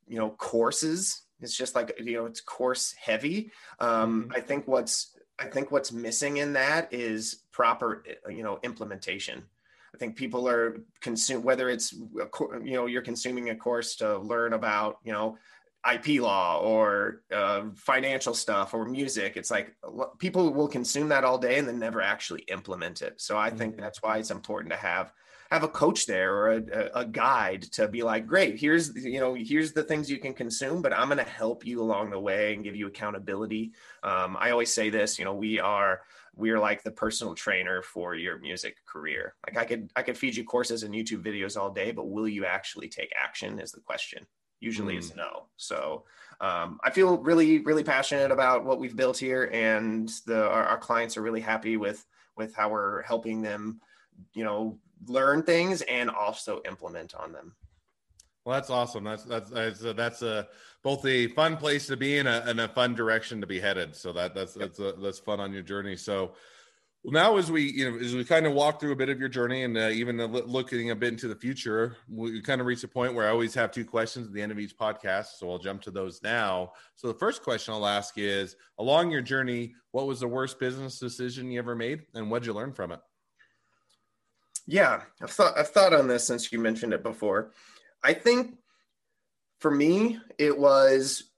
you 0.07 0.17
know 0.17 0.29
courses, 0.29 1.23
it's 1.41 1.57
just 1.57 1.75
like 1.75 1.93
you 1.99 2.13
know 2.13 2.25
it's 2.25 2.41
course 2.41 2.93
heavy. 2.93 3.51
Um, 3.79 4.23
mm-hmm. 4.23 4.33
I 4.33 4.39
think 4.41 4.67
what's 4.67 5.15
I 5.39 5.45
think 5.45 5.71
what's 5.71 5.91
missing 5.91 6.37
in 6.37 6.53
that 6.53 6.93
is 6.93 7.43
proper 7.51 8.03
you 8.29 8.43
know 8.43 8.59
implementation. 8.63 9.43
I 9.93 9.97
think 9.97 10.15
people 10.15 10.47
are 10.47 10.77
consume 11.01 11.43
whether 11.43 11.69
it's 11.69 11.91
you 11.93 12.73
know 12.73 12.85
you're 12.85 13.01
consuming 13.01 13.49
a 13.49 13.55
course 13.55 13.95
to 13.97 14.19
learn 14.19 14.53
about 14.53 14.97
you 15.03 15.11
know 15.11 15.37
IP 15.93 16.21
law 16.21 16.59
or 16.61 17.21
uh, 17.33 17.63
financial 17.75 18.33
stuff 18.33 18.73
or 18.73 18.85
music. 18.85 19.37
It's 19.37 19.51
like 19.51 19.75
people 20.17 20.53
will 20.53 20.67
consume 20.67 21.09
that 21.09 21.23
all 21.23 21.37
day 21.37 21.57
and 21.57 21.67
then 21.67 21.79
never 21.79 22.01
actually 22.01 22.41
implement 22.41 23.01
it. 23.01 23.21
So 23.21 23.37
I 23.37 23.49
think 23.49 23.73
mm-hmm. 23.73 23.81
that's 23.81 24.01
why 24.01 24.17
it's 24.17 24.31
important 24.31 24.71
to 24.71 24.79
have 24.79 25.11
have 25.51 25.63
a 25.63 25.67
coach 25.67 26.05
there 26.05 26.35
or 26.35 26.51
a, 26.51 26.89
a 26.93 27.05
guide 27.05 27.63
to 27.63 27.87
be 27.87 28.03
like, 28.03 28.27
great, 28.27 28.59
here's 28.59 28.95
you 28.95 29.19
know 29.19 29.33
here's 29.33 29.73
the 29.73 29.83
things 29.83 30.09
you 30.09 30.19
can 30.19 30.33
consume, 30.33 30.81
but 30.81 30.93
I'm 30.93 31.07
going 31.07 31.17
to 31.17 31.23
help 31.23 31.65
you 31.65 31.81
along 31.81 32.11
the 32.11 32.19
way 32.19 32.53
and 32.53 32.63
give 32.63 32.75
you 32.75 32.87
accountability. 32.87 33.71
Um, 34.03 34.37
I 34.39 34.51
always 34.51 34.73
say 34.73 34.89
this, 34.89 35.17
you 35.17 35.25
know, 35.25 35.33
we 35.33 35.59
are 35.59 36.01
we 36.35 36.51
are 36.51 36.59
like 36.59 36.83
the 36.83 36.91
personal 36.91 37.33
trainer 37.33 37.81
for 37.81 38.15
your 38.15 38.39
music 38.39 38.77
career. 38.85 39.35
Like 39.45 39.57
I 39.57 39.65
could 39.65 39.91
I 39.95 40.03
could 40.03 40.17
feed 40.17 40.35
you 40.35 40.43
courses 40.43 40.83
and 40.83 40.93
YouTube 40.93 41.23
videos 41.23 41.59
all 41.59 41.71
day, 41.71 41.91
but 41.91 42.09
will 42.09 42.27
you 42.27 42.45
actually 42.45 42.87
take 42.87 43.11
action? 43.19 43.59
Is 43.59 43.71
the 43.71 43.81
question 43.81 44.27
usually 44.59 44.95
mm. 44.95 44.99
is 44.99 45.15
no. 45.15 45.45
So 45.57 46.03
um, 46.41 46.79
I 46.83 46.89
feel 46.89 47.17
really, 47.17 47.59
really 47.59 47.83
passionate 47.83 48.31
about 48.31 48.63
what 48.63 48.79
we've 48.79 48.95
built 48.95 49.17
here, 49.17 49.49
and 49.51 50.09
the 50.25 50.47
our, 50.47 50.63
our, 50.65 50.77
clients 50.77 51.17
are 51.17 51.21
really 51.21 51.41
happy 51.41 51.75
with 51.75 52.05
with 52.37 52.55
how 52.55 52.69
we're 52.69 53.01
helping 53.01 53.41
them, 53.41 53.81
you 54.33 54.45
know, 54.45 54.77
learn 55.07 55.43
things 55.43 55.81
and 55.83 56.09
also 56.09 56.61
implement 56.65 57.13
on 57.15 57.33
them. 57.33 57.53
Well, 58.45 58.55
that's 58.55 58.69
awesome. 58.69 59.03
That's 59.03 59.25
that's 59.25 59.49
that's 59.49 59.83
a, 59.83 59.93
that's 59.93 60.21
a 60.21 60.47
both 60.81 61.05
a 61.05 61.27
fun 61.27 61.57
place 61.57 61.87
to 61.87 61.97
be 61.97 62.17
a, 62.19 62.25
and 62.25 62.61
a 62.61 62.69
fun 62.69 62.95
direction 62.95 63.41
to 63.41 63.47
be 63.47 63.59
headed. 63.59 63.93
So 63.95 64.13
that 64.13 64.33
that's 64.33 64.53
that's 64.53 64.79
a, 64.79 64.93
that's 64.93 65.19
fun 65.19 65.41
on 65.41 65.51
your 65.51 65.61
journey. 65.61 65.97
So 65.97 66.33
well, 67.03 67.13
now 67.13 67.37
as 67.37 67.49
we 67.49 67.63
you 67.63 67.89
know 67.89 67.97
as 67.97 68.13
we 68.13 68.25
kind 68.25 68.45
of 68.45 68.53
walk 68.53 68.79
through 68.79 68.91
a 68.91 68.95
bit 68.95 69.09
of 69.09 69.19
your 69.19 69.29
journey 69.29 69.63
and 69.63 69.77
uh, 69.77 69.87
even 69.89 70.17
looking 70.17 70.91
a 70.91 70.95
bit 70.95 71.13
into 71.13 71.29
the 71.29 71.35
future, 71.35 71.95
we 72.09 72.41
kind 72.41 72.59
of 72.59 72.67
reach 72.67 72.83
a 72.83 72.89
point 72.89 73.13
where 73.13 73.25
I 73.25 73.31
always 73.31 73.53
have 73.53 73.71
two 73.71 73.85
questions 73.85 74.27
at 74.27 74.33
the 74.33 74.41
end 74.41 74.51
of 74.51 74.59
each 74.59 74.77
podcast. 74.77 75.37
So 75.37 75.49
I'll 75.49 75.59
jump 75.59 75.81
to 75.83 75.91
those 75.91 76.21
now. 76.21 76.73
So 76.95 77.07
the 77.07 77.13
first 77.13 77.41
question 77.41 77.73
I'll 77.73 77.87
ask 77.87 78.15
is: 78.17 78.57
Along 78.79 79.11
your 79.11 79.21
journey, 79.21 79.75
what 79.91 80.07
was 80.07 80.19
the 80.19 80.27
worst 80.27 80.59
business 80.59 80.99
decision 80.99 81.51
you 81.51 81.59
ever 81.59 81.75
made, 81.75 82.01
and 82.15 82.29
what'd 82.29 82.45
you 82.45 82.53
learn 82.53 82.73
from 82.73 82.91
it? 82.91 82.99
Yeah, 84.67 85.03
I've 85.21 85.31
thought 85.31 85.57
I've 85.57 85.69
thought 85.69 85.93
on 85.93 86.07
this 86.07 86.27
since 86.27 86.51
you 86.51 86.59
mentioned 86.59 86.93
it 86.93 87.01
before. 87.01 87.53
I 88.03 88.13
think 88.13 88.57
for 89.59 89.71
me, 89.71 90.19
it 90.37 90.57
was 90.57 91.28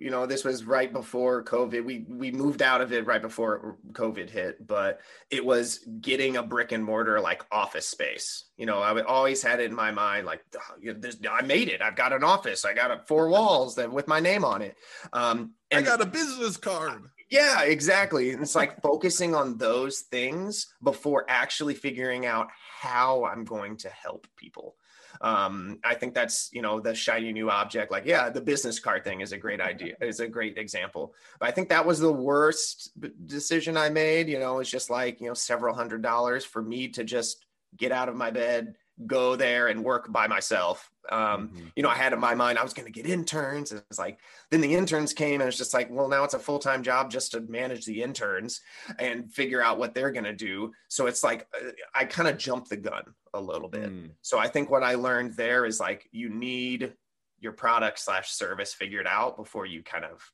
you 0.00 0.10
know 0.10 0.26
this 0.26 0.44
was 0.44 0.64
right 0.64 0.92
before 0.92 1.44
covid. 1.44 1.84
We 1.84 2.06
we 2.08 2.30
moved 2.30 2.62
out 2.62 2.80
of 2.80 2.92
it 2.92 3.06
right 3.06 3.20
before 3.20 3.76
covid 3.92 4.30
hit 4.30 4.66
but 4.66 5.00
it 5.30 5.44
was 5.44 5.80
getting 6.00 6.36
a 6.36 6.42
brick 6.42 6.72
and 6.72 6.84
mortar 6.84 7.20
like 7.20 7.44
office 7.52 7.86
space. 7.86 8.46
You 8.56 8.66
know 8.66 8.80
i 8.80 9.02
always 9.02 9.42
had 9.42 9.60
it 9.60 9.70
in 9.70 9.74
my 9.74 9.90
mind 9.90 10.26
like 10.26 10.42
i 10.82 11.42
made 11.42 11.68
it. 11.68 11.82
I've 11.82 11.96
got 11.96 12.12
an 12.12 12.24
office. 12.24 12.64
I 12.64 12.72
got 12.72 13.06
four 13.06 13.28
walls 13.28 13.74
that 13.76 13.92
with 13.92 14.08
my 14.08 14.20
name 14.20 14.44
on 14.44 14.62
it. 14.62 14.76
Um 15.12 15.52
and 15.70 15.86
i 15.86 15.88
got 15.88 16.00
a 16.00 16.06
business 16.06 16.56
card. 16.56 17.02
Yeah 17.30 17.62
exactly. 17.62 18.30
And 18.30 18.42
it's 18.42 18.56
like 18.56 18.82
focusing 18.82 19.34
on 19.34 19.58
those 19.58 20.00
things 20.00 20.74
before 20.82 21.26
actually 21.28 21.74
figuring 21.74 22.26
out 22.26 22.48
how 22.80 23.24
i'm 23.26 23.44
going 23.44 23.76
to 23.76 23.90
help 23.90 24.26
people 24.36 24.74
um, 25.20 25.78
I 25.84 25.94
think 25.94 26.14
that's 26.14 26.50
you 26.52 26.62
know 26.62 26.80
the 26.80 26.94
shiny 26.94 27.32
new 27.32 27.50
object. 27.50 27.90
Like 27.90 28.06
yeah, 28.06 28.30
the 28.30 28.40
business 28.40 28.78
card 28.78 29.04
thing 29.04 29.20
is 29.20 29.32
a 29.32 29.38
great 29.38 29.60
idea. 29.60 29.94
is 30.00 30.20
a 30.20 30.28
great 30.28 30.58
example. 30.58 31.14
But 31.38 31.48
I 31.48 31.52
think 31.52 31.68
that 31.68 31.84
was 31.84 31.98
the 31.98 32.12
worst 32.12 32.92
decision 33.26 33.76
I 33.76 33.88
made. 33.90 34.28
You 34.28 34.38
know, 34.38 34.60
it's 34.60 34.70
just 34.70 34.90
like 34.90 35.20
you 35.20 35.28
know 35.28 35.34
several 35.34 35.74
hundred 35.74 36.02
dollars 36.02 36.44
for 36.44 36.62
me 36.62 36.88
to 36.88 37.04
just 37.04 37.46
get 37.76 37.92
out 37.92 38.08
of 38.08 38.16
my 38.16 38.30
bed 38.30 38.74
go 39.06 39.36
there 39.36 39.68
and 39.68 39.84
work 39.84 40.12
by 40.12 40.26
myself. 40.26 40.90
Um, 41.10 41.48
mm-hmm. 41.48 41.66
You 41.76 41.82
know, 41.82 41.88
I 41.88 41.94
had 41.94 42.12
in 42.12 42.20
my 42.20 42.34
mind 42.34 42.58
I 42.58 42.62
was 42.62 42.74
going 42.74 42.86
to 42.86 42.92
get 42.92 43.10
interns. 43.10 43.72
It 43.72 43.82
was 43.88 43.98
like 43.98 44.18
then 44.50 44.60
the 44.60 44.74
interns 44.74 45.12
came 45.12 45.40
and 45.40 45.48
it's 45.48 45.56
just 45.56 45.74
like, 45.74 45.88
well, 45.90 46.08
now 46.08 46.24
it's 46.24 46.34
a 46.34 46.38
full 46.38 46.58
time 46.58 46.82
job 46.82 47.10
just 47.10 47.32
to 47.32 47.40
manage 47.40 47.84
the 47.84 48.02
interns 48.02 48.60
and 48.98 49.32
figure 49.32 49.62
out 49.62 49.78
what 49.78 49.94
they're 49.94 50.12
going 50.12 50.24
to 50.24 50.34
do. 50.34 50.72
So 50.88 51.06
it's 51.06 51.24
like 51.24 51.46
uh, 51.54 51.70
I 51.94 52.04
kind 52.04 52.28
of 52.28 52.36
jumped 52.36 52.70
the 52.70 52.76
gun 52.76 53.04
a 53.34 53.40
little 53.40 53.68
bit. 53.68 53.90
Mm. 53.90 54.10
So 54.22 54.38
I 54.38 54.48
think 54.48 54.70
what 54.70 54.82
I 54.82 54.94
learned 54.94 55.34
there 55.36 55.64
is 55.64 55.80
like 55.80 56.08
you 56.12 56.28
need 56.28 56.94
your 57.38 57.52
product 57.52 57.98
slash 57.98 58.30
service 58.30 58.74
figured 58.74 59.06
out 59.06 59.36
before 59.36 59.66
you 59.66 59.82
kind 59.82 60.04
of 60.04 60.30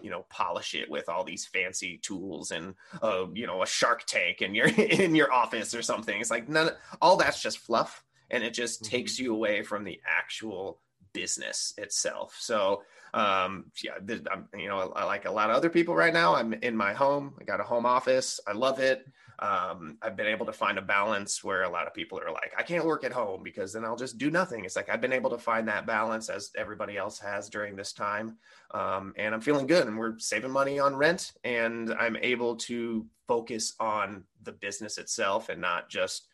you 0.00 0.10
know 0.10 0.24
polish 0.30 0.74
it 0.74 0.88
with 0.88 1.08
all 1.08 1.24
these 1.24 1.46
fancy 1.46 1.98
tools 2.02 2.52
and 2.52 2.74
uh, 3.02 3.26
you 3.34 3.46
know 3.46 3.62
a 3.62 3.66
shark 3.66 4.04
tank 4.06 4.42
in 4.42 4.54
your 4.54 4.66
in 4.76 5.14
your 5.14 5.32
office 5.32 5.74
or 5.74 5.82
something 5.82 6.20
it's 6.20 6.30
like 6.30 6.48
none 6.48 6.70
all 7.02 7.16
that's 7.16 7.42
just 7.42 7.58
fluff 7.58 8.04
and 8.30 8.44
it 8.44 8.54
just 8.54 8.82
mm-hmm. 8.82 8.90
takes 8.90 9.18
you 9.18 9.34
away 9.34 9.62
from 9.62 9.84
the 9.84 10.00
actual 10.06 10.80
business 11.12 11.74
itself. 11.78 12.36
So, 12.38 12.82
um, 13.14 13.66
yeah, 13.82 13.92
I'm, 14.30 14.48
you 14.56 14.68
know, 14.68 14.92
I, 14.94 15.04
like 15.04 15.24
a 15.24 15.30
lot 15.30 15.50
of 15.50 15.56
other 15.56 15.70
people 15.70 15.94
right 15.94 16.12
now. 16.12 16.34
I'm 16.34 16.52
in 16.52 16.76
my 16.76 16.92
home. 16.92 17.34
I 17.40 17.44
got 17.44 17.60
a 17.60 17.64
home 17.64 17.86
office. 17.86 18.40
I 18.46 18.52
love 18.52 18.78
it. 18.78 19.06
Um, 19.40 19.98
I've 20.02 20.16
been 20.16 20.26
able 20.26 20.46
to 20.46 20.52
find 20.52 20.78
a 20.78 20.82
balance 20.82 21.44
where 21.44 21.62
a 21.62 21.70
lot 21.70 21.86
of 21.86 21.94
people 21.94 22.18
are 22.18 22.30
like, 22.30 22.52
I 22.58 22.62
can't 22.62 22.84
work 22.84 23.04
at 23.04 23.12
home 23.12 23.42
because 23.42 23.72
then 23.72 23.84
I'll 23.84 23.96
just 23.96 24.18
do 24.18 24.30
nothing. 24.30 24.64
It's 24.64 24.76
like 24.76 24.88
I've 24.88 25.00
been 25.00 25.12
able 25.12 25.30
to 25.30 25.38
find 25.38 25.68
that 25.68 25.86
balance 25.86 26.28
as 26.28 26.50
everybody 26.56 26.96
else 26.96 27.18
has 27.20 27.48
during 27.48 27.76
this 27.76 27.92
time, 27.92 28.36
um, 28.72 29.14
and 29.16 29.34
I'm 29.34 29.40
feeling 29.40 29.66
good. 29.66 29.86
And 29.86 29.98
we're 29.98 30.18
saving 30.18 30.50
money 30.50 30.78
on 30.78 30.96
rent, 30.96 31.32
and 31.44 31.92
I'm 31.94 32.16
able 32.16 32.56
to 32.56 33.06
focus 33.26 33.74
on 33.78 34.24
the 34.42 34.52
business 34.52 34.98
itself 34.98 35.48
and 35.48 35.60
not 35.60 35.88
just 35.88 36.28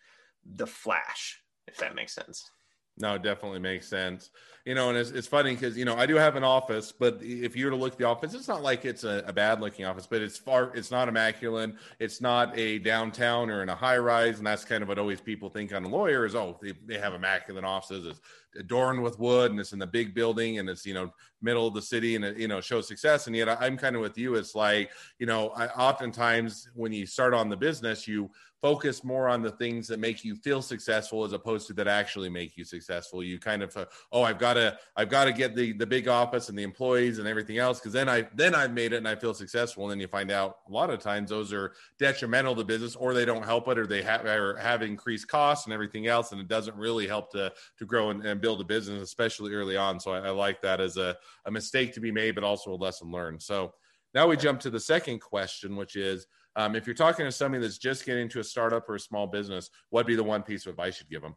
the 0.57 0.67
flash 0.67 1.41
if 1.67 1.77
that 1.79 1.95
makes 1.95 2.15
sense. 2.15 2.51
No, 2.97 3.15
it 3.15 3.23
definitely 3.23 3.59
makes 3.59 3.89
sense. 3.89 4.31
You 4.65 4.75
know, 4.75 4.89
and 4.89 4.97
it's, 4.97 5.11
it's 5.11 5.27
funny 5.27 5.53
because, 5.53 5.77
you 5.77 5.85
know, 5.85 5.97
I 5.97 6.07
do 6.07 6.15
have 6.15 6.37
an 6.37 6.45
office, 6.45 6.91
but 6.91 7.19
if 7.21 7.55
you 7.55 7.67
were 7.67 7.73
to 7.73 7.77
look 7.77 7.93
at 7.93 7.99
the 7.99 8.07
office, 8.07 8.33
it's 8.33 8.49
not 8.49 8.63
like 8.63 8.85
it's 8.85 9.05
a, 9.05 9.23
a, 9.27 9.33
bad 9.33 9.61
looking 9.61 9.85
office, 9.85 10.07
but 10.07 10.23
it's 10.23 10.39
far, 10.39 10.75
it's 10.75 10.91
not 10.91 11.07
immaculate. 11.07 11.75
It's 11.99 12.23
not 12.23 12.57
a 12.59 12.79
downtown 12.79 13.51
or 13.51 13.63
in 13.63 13.69
a 13.69 13.75
high 13.75 13.99
rise. 13.99 14.39
And 14.39 14.47
that's 14.47 14.65
kind 14.65 14.83
of 14.83 14.89
what 14.89 14.99
always 14.99 15.21
people 15.21 15.51
think 15.51 15.75
on 15.75 15.85
a 15.85 15.89
lawyer 15.89 16.25
is, 16.25 16.35
oh, 16.35 16.57
they, 16.63 16.73
they 16.87 16.99
have 16.99 17.13
immaculate 17.13 17.65
offices. 17.65 18.07
It's 18.07 18.21
adorned 18.59 19.03
with 19.03 19.19
wood 19.19 19.51
and 19.51 19.61
it's 19.61 19.75
in 19.75 19.81
the 19.81 19.87
big 19.87 20.15
building 20.15 20.59
and 20.59 20.71
it's, 20.71 20.87
you 20.87 20.95
know, 20.95 21.13
middle 21.43 21.67
of 21.67 21.75
the 21.75 21.83
city 21.83 22.15
and 22.15 22.25
it, 22.25 22.39
you 22.39 22.49
know, 22.49 22.61
shows 22.61 22.89
success. 22.89 23.27
And 23.27 23.37
yet 23.37 23.49
I'm 23.61 23.77
kind 23.77 23.97
of 23.97 24.03
with 24.03 24.17
you. 24.17 24.37
It's 24.37 24.55
like, 24.55 24.91
you 25.19 25.27
know, 25.27 25.51
I 25.51 25.67
oftentimes 25.67 26.71
when 26.75 26.93
you 26.93 27.05
start 27.05 27.35
on 27.35 27.51
the 27.51 27.57
business, 27.57 28.09
you 28.09 28.31
focus 28.65 29.05
more 29.05 29.29
on 29.29 29.43
the 29.43 29.51
things 29.51 29.87
that 29.87 30.01
make 30.01 30.25
you 30.25 30.35
feel 30.35 30.63
successful 30.63 31.23
as 31.23 31.35
opposed 31.35 31.67
to 31.67 31.75
that 31.75 31.87
actually 31.87 32.31
make 32.31 32.57
you 32.57 32.65
successful. 32.65 33.23
You 33.23 33.39
kind 33.39 33.63
of 33.63 33.77
uh, 33.77 33.85
oh 34.11 34.23
i've 34.23 34.39
got 34.39 34.55
to 34.55 34.79
i've 34.97 35.11
got 35.11 35.27
to 35.27 35.33
get 35.35 35.55
the 35.55 35.75
the 35.75 35.85
big 35.85 36.09
office 36.09 36.49
and 36.49 36.59
the 36.59 36.63
employees 36.63 37.19
and 37.19 37.29
everything 37.29 37.59
else 37.59 37.79
because 37.79 37.93
then 37.93 38.09
i 38.09 38.27
then 38.35 38.55
i've 38.55 38.73
made 38.73 38.95
it 38.95 38.97
and 38.97 39.07
i 39.07 39.15
feel 39.15 39.35
successful. 39.35 39.83
And 39.85 39.91
then 39.91 40.01
you 40.01 40.09
find 40.09 40.31
out 40.31 40.61
a 40.67 40.73
lot 40.73 40.89
of 40.89 40.99
times 40.99 41.29
those 41.29 41.53
are 41.53 41.75
detrimental 41.99 42.57
to 42.57 42.65
business 42.65 42.97
or 42.97 43.13
they 43.13 43.27
don't 43.27 43.45
help 43.45 43.69
it 43.69 43.79
or 43.79 43.87
they 43.87 44.01
have 44.01 44.25
or 44.25 44.57
have 44.57 44.81
increased 44.81 45.29
costs 45.29 45.67
and 45.67 45.75
everything 45.75 46.07
else 46.07 46.33
and 46.33 46.41
it 46.41 46.49
doesn't 46.49 46.77
really 46.79 47.07
help 47.07 47.31
to 47.33 47.53
to 47.79 47.85
grow 47.85 48.09
and, 48.09 48.25
and 48.25 48.41
build 48.41 48.63
a 48.63 48.65
business 48.65 49.03
especially 49.03 49.53
early 49.53 49.77
on. 49.77 50.01
So 50.01 50.13
I, 50.13 50.21
I 50.21 50.31
like 50.31 50.63
that 50.63 50.81
as 50.81 50.97
a, 50.97 51.15
a 51.45 51.51
mistake 51.51 51.93
to 51.93 52.01
be 52.01 52.11
made 52.11 52.35
but 52.35 52.45
also 52.45 52.73
a 52.73 52.77
lesson 52.77 53.11
learned. 53.11 53.43
So 53.43 53.75
now 54.15 54.27
we 54.27 54.39
jump 54.39 54.59
to 54.61 54.71
the 54.71 54.81
second 54.81 55.21
question 55.21 55.77
which 55.77 55.97
is 55.97 56.27
um, 56.57 56.77
if 56.77 56.87
you're 56.87 56.95
talking 56.95 57.25
to 57.25 57.33
somebody 57.33 57.63
that's 57.63 57.79
just 57.79 58.07
getting 58.07 58.23
into 58.23 58.41
a 58.41 58.45
startup 58.45 58.89
or 58.89 58.95
a 58.95 59.01
small 59.01 59.27
business, 59.27 59.71
what'd 59.91 60.07
be 60.07 60.17
the 60.17 60.25
one 60.25 60.43
piece 60.43 60.67
of 60.67 60.71
advice 60.71 61.01
you'd 61.01 61.11
give 61.11 61.23
them? 61.23 61.35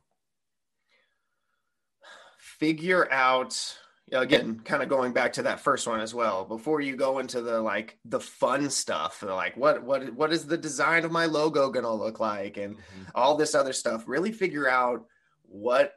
Figure 2.38 3.12
out 3.12 3.77
again 4.13 4.60
kind 4.63 4.82
of 4.82 4.88
going 4.88 5.12
back 5.12 5.34
to 5.34 5.43
that 5.43 5.60
first 5.60 5.86
one 5.86 5.99
as 5.99 6.13
well 6.13 6.45
before 6.45 6.80
you 6.80 6.95
go 6.95 7.19
into 7.19 7.41
the 7.41 7.60
like 7.60 7.99
the 8.06 8.19
fun 8.19 8.69
stuff 8.69 9.21
like 9.21 9.58
what 9.58 9.84
what 9.84 10.13
what 10.13 10.32
is 10.32 10.45
the 10.45 10.58
design 10.58 11.03
of 11.03 11.12
my 11.12 11.25
logo 11.25 11.69
going 11.69 11.84
to 11.84 11.91
look 11.91 12.19
like 12.19 12.56
and 12.56 12.75
mm-hmm. 12.75 13.03
all 13.15 13.36
this 13.36 13.53
other 13.53 13.73
stuff 13.73 14.06
really 14.08 14.32
figure 14.32 14.69
out 14.69 15.06
what 15.41 15.91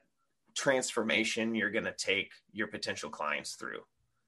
transformation 0.57 1.55
you're 1.55 1.71
going 1.71 1.85
to 1.85 1.95
take 1.97 2.33
your 2.53 2.67
potential 2.67 3.11
clients 3.11 3.55
through 3.55 3.81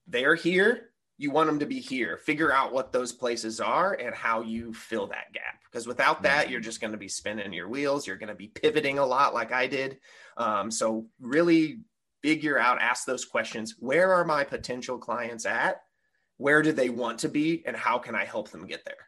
they're 0.07 0.35
here 0.35 0.92
you 1.23 1.31
want 1.31 1.47
them 1.47 1.59
to 1.59 1.65
be 1.65 1.79
here. 1.79 2.17
Figure 2.17 2.51
out 2.51 2.73
what 2.73 2.91
those 2.91 3.13
places 3.13 3.61
are 3.61 3.93
and 3.93 4.13
how 4.13 4.41
you 4.41 4.73
fill 4.73 5.07
that 5.07 5.31
gap. 5.33 5.59
Because 5.63 5.87
without 5.87 6.21
that, 6.23 6.49
you're 6.49 6.59
just 6.59 6.81
going 6.81 6.91
to 6.91 6.97
be 6.97 7.07
spinning 7.07 7.53
your 7.53 7.69
wheels. 7.69 8.05
You're 8.05 8.17
going 8.17 8.27
to 8.27 8.35
be 8.35 8.49
pivoting 8.49 8.99
a 8.99 9.05
lot, 9.05 9.33
like 9.33 9.51
I 9.53 9.65
did. 9.65 9.99
Um, 10.37 10.69
so, 10.69 11.07
really 11.19 11.79
figure 12.21 12.59
out, 12.59 12.81
ask 12.81 13.05
those 13.05 13.25
questions. 13.25 13.75
Where 13.79 14.13
are 14.13 14.25
my 14.25 14.43
potential 14.43 14.97
clients 14.97 15.45
at? 15.45 15.81
Where 16.37 16.61
do 16.61 16.71
they 16.71 16.89
want 16.89 17.19
to 17.19 17.29
be? 17.29 17.63
And 17.65 17.75
how 17.75 17.97
can 17.97 18.15
I 18.15 18.25
help 18.25 18.51
them 18.51 18.67
get 18.67 18.85
there? 18.85 19.07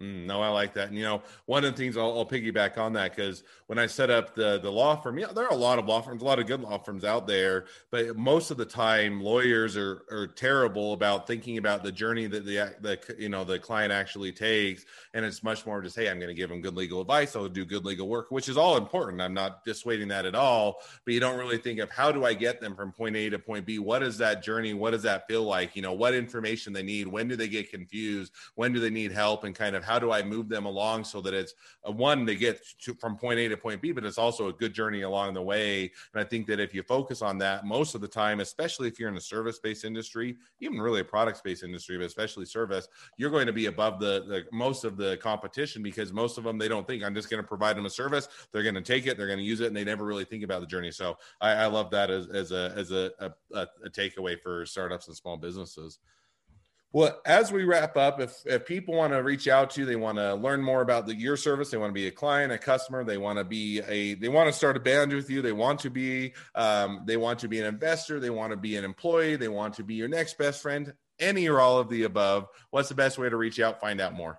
Mm, 0.00 0.24
no, 0.26 0.40
I 0.40 0.48
like 0.48 0.72
that. 0.74 0.88
And 0.88 0.96
you 0.96 1.04
know, 1.04 1.22
one 1.46 1.64
of 1.64 1.72
the 1.72 1.76
things 1.76 1.96
I'll, 1.96 2.18
I'll 2.18 2.26
piggyback 2.26 2.78
on 2.78 2.94
that 2.94 3.14
because 3.14 3.44
when 3.66 3.78
I 3.78 3.86
set 3.86 4.10
up 4.10 4.34
the 4.34 4.58
the 4.58 4.70
law 4.70 4.96
firm, 4.96 5.18
yeah, 5.18 5.26
there 5.34 5.44
are 5.44 5.52
a 5.52 5.56
lot 5.56 5.78
of 5.78 5.86
law 5.86 6.00
firms, 6.00 6.22
a 6.22 6.24
lot 6.24 6.38
of 6.38 6.46
good 6.46 6.60
law 6.62 6.78
firms 6.78 7.04
out 7.04 7.26
there, 7.26 7.66
but 7.90 8.16
most 8.16 8.50
of 8.50 8.56
the 8.56 8.64
time, 8.64 9.20
lawyers 9.20 9.76
are 9.76 10.02
are 10.10 10.26
terrible 10.26 10.94
about 10.94 11.26
thinking 11.26 11.58
about 11.58 11.82
the 11.82 11.92
journey 11.92 12.26
that 12.26 12.46
the 12.46 12.74
the 12.80 13.16
you 13.18 13.28
know 13.28 13.44
the 13.44 13.58
client 13.58 13.92
actually 13.92 14.32
takes, 14.32 14.86
and 15.12 15.26
it's 15.26 15.42
much 15.42 15.66
more 15.66 15.82
just, 15.82 15.96
hey, 15.96 16.08
I'm 16.08 16.18
going 16.18 16.28
to 16.28 16.34
give 16.34 16.48
them 16.48 16.62
good 16.62 16.74
legal 16.74 17.00
advice, 17.02 17.36
I'll 17.36 17.48
do 17.48 17.64
good 17.64 17.84
legal 17.84 18.08
work, 18.08 18.30
which 18.30 18.48
is 18.48 18.56
all 18.56 18.78
important. 18.78 19.20
I'm 19.20 19.34
not 19.34 19.62
dissuading 19.64 20.08
that 20.08 20.24
at 20.24 20.34
all, 20.34 20.80
but 21.04 21.12
you 21.12 21.20
don't 21.20 21.38
really 21.38 21.58
think 21.58 21.80
of 21.80 21.90
how 21.90 22.10
do 22.10 22.24
I 22.24 22.32
get 22.32 22.60
them 22.60 22.74
from 22.74 22.92
point 22.92 23.16
A 23.16 23.28
to 23.30 23.38
point 23.38 23.66
B? 23.66 23.78
What 23.78 24.02
is 24.02 24.16
that 24.18 24.42
journey? 24.42 24.72
What 24.72 24.92
does 24.92 25.02
that 25.02 25.28
feel 25.28 25.42
like? 25.44 25.76
You 25.76 25.82
know, 25.82 25.92
what 25.92 26.14
information 26.14 26.72
they 26.72 26.82
need? 26.82 27.06
When 27.06 27.28
do 27.28 27.36
they 27.36 27.48
get 27.48 27.70
confused? 27.70 28.32
When 28.54 28.72
do 28.72 28.80
they 28.80 28.90
need 28.90 29.12
help? 29.12 29.44
And 29.44 29.54
kind 29.54 29.76
of 29.76 29.81
how 29.82 29.98
do 29.98 30.12
I 30.12 30.22
move 30.22 30.48
them 30.48 30.66
along 30.66 31.04
so 31.04 31.20
that 31.20 31.34
it's 31.34 31.54
a, 31.84 31.90
one 31.90 32.24
they 32.24 32.36
get 32.36 32.60
to, 32.80 32.94
from 32.94 33.16
point 33.16 33.38
A 33.38 33.48
to 33.48 33.56
point 33.56 33.80
B, 33.80 33.92
but 33.92 34.04
it's 34.04 34.18
also 34.18 34.48
a 34.48 34.52
good 34.52 34.72
journey 34.72 35.02
along 35.02 35.34
the 35.34 35.42
way. 35.42 35.90
And 36.14 36.22
I 36.22 36.24
think 36.24 36.46
that 36.46 36.60
if 36.60 36.74
you 36.74 36.82
focus 36.82 37.22
on 37.22 37.38
that 37.38 37.64
most 37.64 37.94
of 37.94 38.00
the 38.00 38.08
time, 38.08 38.40
especially 38.40 38.88
if 38.88 38.98
you're 38.98 39.08
in 39.08 39.16
a 39.16 39.20
service 39.20 39.58
based 39.58 39.84
industry, 39.84 40.36
even 40.60 40.80
really 40.80 41.00
a 41.00 41.04
product 41.04 41.42
based 41.44 41.62
industry, 41.62 41.96
but 41.98 42.06
especially 42.06 42.44
service, 42.44 42.88
you're 43.16 43.30
going 43.30 43.46
to 43.46 43.52
be 43.52 43.66
above 43.66 44.00
the, 44.00 44.24
the 44.28 44.44
most 44.52 44.84
of 44.84 44.96
the 44.96 45.16
competition 45.18 45.82
because 45.82 46.12
most 46.12 46.38
of 46.38 46.44
them 46.44 46.58
they 46.58 46.68
don't 46.68 46.86
think 46.86 47.02
I'm 47.02 47.14
just 47.14 47.30
going 47.30 47.42
to 47.42 47.46
provide 47.46 47.76
them 47.76 47.86
a 47.86 47.90
service. 47.90 48.28
They're 48.52 48.62
going 48.62 48.74
to 48.74 48.82
take 48.82 49.06
it, 49.06 49.16
they're 49.16 49.26
going 49.26 49.38
to 49.38 49.44
use 49.44 49.60
it, 49.60 49.66
and 49.66 49.76
they 49.76 49.84
never 49.84 50.04
really 50.04 50.24
think 50.24 50.44
about 50.44 50.60
the 50.60 50.66
journey. 50.66 50.90
So 50.90 51.16
I, 51.40 51.52
I 51.52 51.66
love 51.66 51.90
that 51.90 52.10
as, 52.10 52.28
as 52.28 52.52
a 52.52 52.72
as 52.76 52.90
a, 52.90 53.10
a, 53.20 53.66
a 53.84 53.90
takeaway 53.90 54.40
for 54.40 54.66
startups 54.66 55.08
and 55.08 55.16
small 55.16 55.36
businesses. 55.36 55.98
Well, 56.94 57.18
as 57.24 57.50
we 57.50 57.64
wrap 57.64 57.96
up, 57.96 58.20
if, 58.20 58.42
if 58.44 58.66
people 58.66 58.94
want 58.94 59.14
to 59.14 59.22
reach 59.22 59.48
out 59.48 59.70
to 59.70 59.80
you, 59.80 59.86
they 59.86 59.96
want 59.96 60.18
to 60.18 60.34
learn 60.34 60.62
more 60.62 60.82
about 60.82 61.06
the, 61.06 61.14
your 61.14 61.38
service, 61.38 61.70
they 61.70 61.78
want 61.78 61.88
to 61.88 61.94
be 61.94 62.06
a 62.06 62.10
client, 62.10 62.52
a 62.52 62.58
customer, 62.58 63.02
they 63.02 63.16
want 63.16 63.38
to 63.38 63.44
be 63.44 63.80
a, 63.88 64.12
they 64.14 64.28
want 64.28 64.48
to 64.48 64.52
start 64.52 64.76
a 64.76 64.80
band 64.80 65.10
with 65.10 65.30
you, 65.30 65.40
they 65.40 65.52
want 65.52 65.80
to 65.80 65.90
be, 65.90 66.34
um, 66.54 67.02
they 67.06 67.16
want 67.16 67.38
to 67.38 67.48
be 67.48 67.60
an 67.60 67.66
investor, 67.66 68.20
they 68.20 68.28
want 68.28 68.50
to 68.50 68.58
be 68.58 68.76
an 68.76 68.84
employee, 68.84 69.36
they 69.36 69.48
want 69.48 69.72
to 69.74 69.82
be 69.82 69.94
your 69.94 70.08
next 70.08 70.36
best 70.36 70.60
friend, 70.60 70.92
any 71.18 71.48
or 71.48 71.60
all 71.60 71.78
of 71.78 71.88
the 71.88 72.02
above. 72.02 72.46
What's 72.70 72.90
the 72.90 72.94
best 72.94 73.16
way 73.16 73.30
to 73.30 73.36
reach 73.36 73.58
out, 73.58 73.80
find 73.80 73.98
out 73.98 74.12
more? 74.12 74.38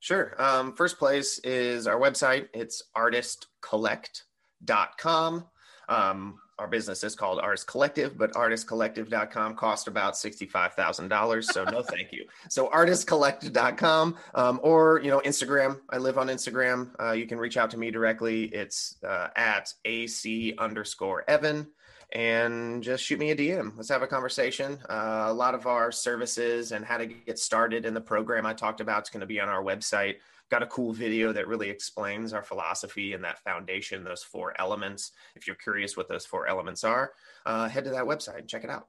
Sure. 0.00 0.34
Um, 0.38 0.74
first 0.74 0.98
place 0.98 1.38
is 1.38 1.86
our 1.86 1.98
website. 1.98 2.48
It's 2.52 2.82
artistcollect.com. 2.94 5.46
Um, 5.88 6.38
our 6.58 6.66
business 6.66 7.04
is 7.04 7.14
called 7.14 7.38
Artist 7.38 7.66
Collective, 7.66 8.16
but 8.16 8.32
artistcollective.com 8.32 9.56
cost 9.56 9.88
about 9.88 10.14
$65,000. 10.14 11.44
So 11.44 11.64
no, 11.64 11.82
thank 11.90 12.12
you. 12.12 12.24
So 12.48 12.68
artistcollective.com 12.68 14.16
um, 14.34 14.60
or, 14.62 15.00
you 15.02 15.10
know, 15.10 15.20
Instagram. 15.20 15.80
I 15.90 15.98
live 15.98 16.16
on 16.16 16.28
Instagram. 16.28 16.90
Uh, 17.00 17.12
you 17.12 17.26
can 17.26 17.38
reach 17.38 17.56
out 17.56 17.70
to 17.70 17.76
me 17.78 17.90
directly. 17.90 18.44
It's 18.44 18.96
uh, 19.06 19.28
at 19.36 19.72
AC 19.84 20.54
underscore 20.58 21.24
Evan 21.28 21.66
and 22.12 22.82
just 22.82 23.04
shoot 23.04 23.18
me 23.18 23.30
a 23.30 23.36
DM. 23.36 23.72
Let's 23.76 23.88
have 23.88 24.02
a 24.02 24.06
conversation. 24.06 24.78
Uh, 24.88 25.26
a 25.26 25.32
lot 25.32 25.54
of 25.54 25.66
our 25.66 25.90
services 25.90 26.72
and 26.72 26.84
how 26.84 26.98
to 26.98 27.06
get 27.06 27.38
started 27.38 27.84
in 27.84 27.94
the 27.94 28.00
program 28.00 28.46
I 28.46 28.54
talked 28.54 28.80
about 28.80 29.02
is 29.02 29.10
going 29.10 29.20
to 29.20 29.26
be 29.26 29.40
on 29.40 29.48
our 29.48 29.62
website 29.62 30.16
got 30.50 30.62
a 30.62 30.66
cool 30.66 30.92
video 30.92 31.32
that 31.32 31.48
really 31.48 31.68
explains 31.68 32.32
our 32.32 32.42
philosophy 32.42 33.12
and 33.12 33.24
that 33.24 33.42
foundation, 33.42 34.04
those 34.04 34.22
four 34.22 34.54
elements. 34.60 35.12
If 35.34 35.46
you're 35.46 35.56
curious 35.56 35.96
what 35.96 36.08
those 36.08 36.26
four 36.26 36.46
elements 36.46 36.84
are, 36.84 37.12
uh, 37.44 37.68
head 37.68 37.84
to 37.84 37.90
that 37.90 38.04
website 38.04 38.38
and 38.38 38.48
check 38.48 38.64
it 38.64 38.70
out. 38.70 38.88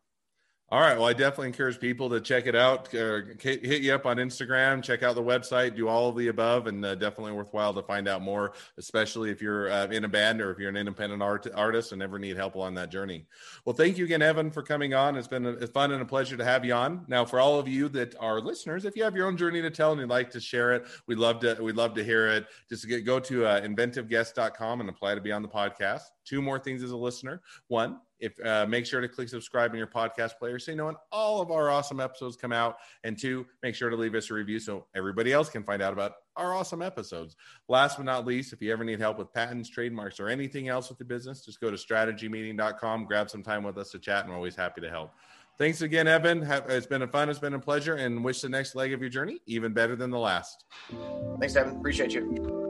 All 0.69 0.81
right. 0.81 0.97
Well, 0.97 1.07
I 1.07 1.13
definitely 1.13 1.47
encourage 1.47 1.79
people 1.79 2.09
to 2.09 2.19
check 2.19 2.45
it 2.45 2.53
out. 2.53 2.93
Uh, 2.93 3.21
hit 3.39 3.81
you 3.81 3.93
up 3.93 4.05
on 4.05 4.17
Instagram, 4.17 4.83
check 4.83 5.01
out 5.01 5.15
the 5.15 5.23
website, 5.23 5.77
do 5.77 5.87
all 5.87 6.09
of 6.09 6.17
the 6.17 6.27
above, 6.27 6.67
and 6.67 6.83
uh, 6.83 6.93
definitely 6.95 7.31
worthwhile 7.31 7.73
to 7.73 7.81
find 7.81 8.05
out 8.05 8.21
more, 8.21 8.51
especially 8.77 9.31
if 9.31 9.41
you're 9.41 9.71
uh, 9.71 9.85
in 9.87 10.03
a 10.03 10.09
band 10.09 10.41
or 10.41 10.51
if 10.51 10.59
you're 10.59 10.67
an 10.67 10.75
independent 10.75 11.23
art- 11.23 11.47
artist 11.55 11.93
and 11.93 12.03
ever 12.03 12.19
need 12.19 12.35
help 12.35 12.55
along 12.55 12.75
that 12.75 12.91
journey. 12.91 13.25
Well, 13.63 13.73
thank 13.73 13.97
you 13.97 14.03
again, 14.03 14.21
Evan, 14.21 14.51
for 14.51 14.61
coming 14.61 14.93
on. 14.93 15.15
It's 15.15 15.29
been 15.29 15.45
a, 15.45 15.67
fun 15.67 15.93
and 15.93 16.01
a 16.01 16.05
pleasure 16.05 16.35
to 16.35 16.43
have 16.43 16.65
you 16.65 16.73
on. 16.73 17.05
Now, 17.07 17.23
for 17.23 17.39
all 17.39 17.59
of 17.59 17.69
you 17.69 17.87
that 17.89 18.15
are 18.19 18.41
listeners, 18.41 18.83
if 18.83 18.97
you 18.97 19.05
have 19.05 19.15
your 19.15 19.27
own 19.27 19.37
journey 19.37 19.61
to 19.61 19.71
tell 19.71 19.93
and 19.93 20.01
you'd 20.01 20.09
like 20.09 20.29
to 20.31 20.41
share 20.41 20.73
it, 20.73 20.85
we'd 21.07 21.17
love 21.17 21.39
to. 21.41 21.55
We'd 21.61 21.77
love 21.77 21.93
to 21.93 22.03
hear 22.03 22.27
it. 22.27 22.45
Just 22.67 22.89
get, 22.89 23.05
go 23.05 23.21
to 23.21 23.45
uh, 23.45 23.61
inventiveguest.com 23.61 24.81
and 24.81 24.89
apply 24.89 25.15
to 25.15 25.21
be 25.21 25.31
on 25.31 25.43
the 25.43 25.47
podcast. 25.47 26.01
Two 26.25 26.41
more 26.41 26.59
things 26.59 26.83
as 26.83 26.91
a 26.91 26.97
listener. 26.97 27.41
One, 27.69 28.01
if 28.19 28.33
uh, 28.45 28.65
make 28.67 28.85
sure 28.85 29.01
to 29.01 29.07
click 29.07 29.29
subscribe 29.29 29.71
in 29.71 29.77
your 29.77 29.87
podcast 29.87 30.37
player 30.37 30.59
so 30.59 30.71
you 30.71 30.77
know 30.77 30.85
when 30.85 30.95
all 31.11 31.41
of 31.41 31.51
our 31.51 31.69
awesome 31.69 31.99
episodes 31.99 32.35
come 32.35 32.51
out. 32.51 32.77
And 33.03 33.17
two 33.17 33.45
make 33.63 33.75
sure 33.75 33.89
to 33.89 33.95
leave 33.95 34.15
us 34.15 34.29
a 34.29 34.33
review 34.33 34.59
so 34.59 34.85
everybody 34.95 35.33
else 35.33 35.49
can 35.49 35.63
find 35.63 35.81
out 35.81 35.93
about 35.93 36.13
our 36.35 36.53
awesome 36.53 36.81
episodes. 36.81 37.35
Last 37.67 37.97
but 37.97 38.05
not 38.05 38.25
least 38.25 38.53
if 38.53 38.61
you 38.61 38.71
ever 38.71 38.83
need 38.83 38.99
help 38.99 39.17
with 39.17 39.33
patents 39.33 39.69
trademarks 39.69 40.19
or 40.19 40.29
anything 40.29 40.67
else 40.67 40.89
with 40.89 40.97
the 40.97 41.05
business 41.05 41.45
just 41.45 41.59
go 41.59 41.71
to 41.71 41.77
strategymeeting.com 41.77 43.05
grab 43.05 43.29
some 43.29 43.43
time 43.43 43.63
with 43.63 43.77
us 43.77 43.91
to 43.91 43.99
chat 43.99 44.23
and 44.23 44.29
we're 44.29 44.35
always 44.35 44.55
happy 44.55 44.81
to 44.81 44.89
help. 44.89 45.11
Thanks 45.57 45.81
again 45.81 46.07
evan. 46.07 46.43
It's 46.69 46.85
been 46.85 47.01
a 47.01 47.07
fun 47.07 47.29
it's 47.29 47.39
been 47.39 47.55
a 47.55 47.59
pleasure 47.59 47.95
and 47.95 48.23
wish 48.23 48.41
the 48.41 48.49
next 48.49 48.75
leg 48.75 48.93
of 48.93 49.01
your 49.01 49.09
journey 49.09 49.39
even 49.45 49.73
better 49.73 49.95
than 49.95 50.11
the 50.11 50.19
last. 50.19 50.65
Thanks 51.39 51.55
evan. 51.55 51.77
Appreciate 51.77 52.13
you 52.13 52.66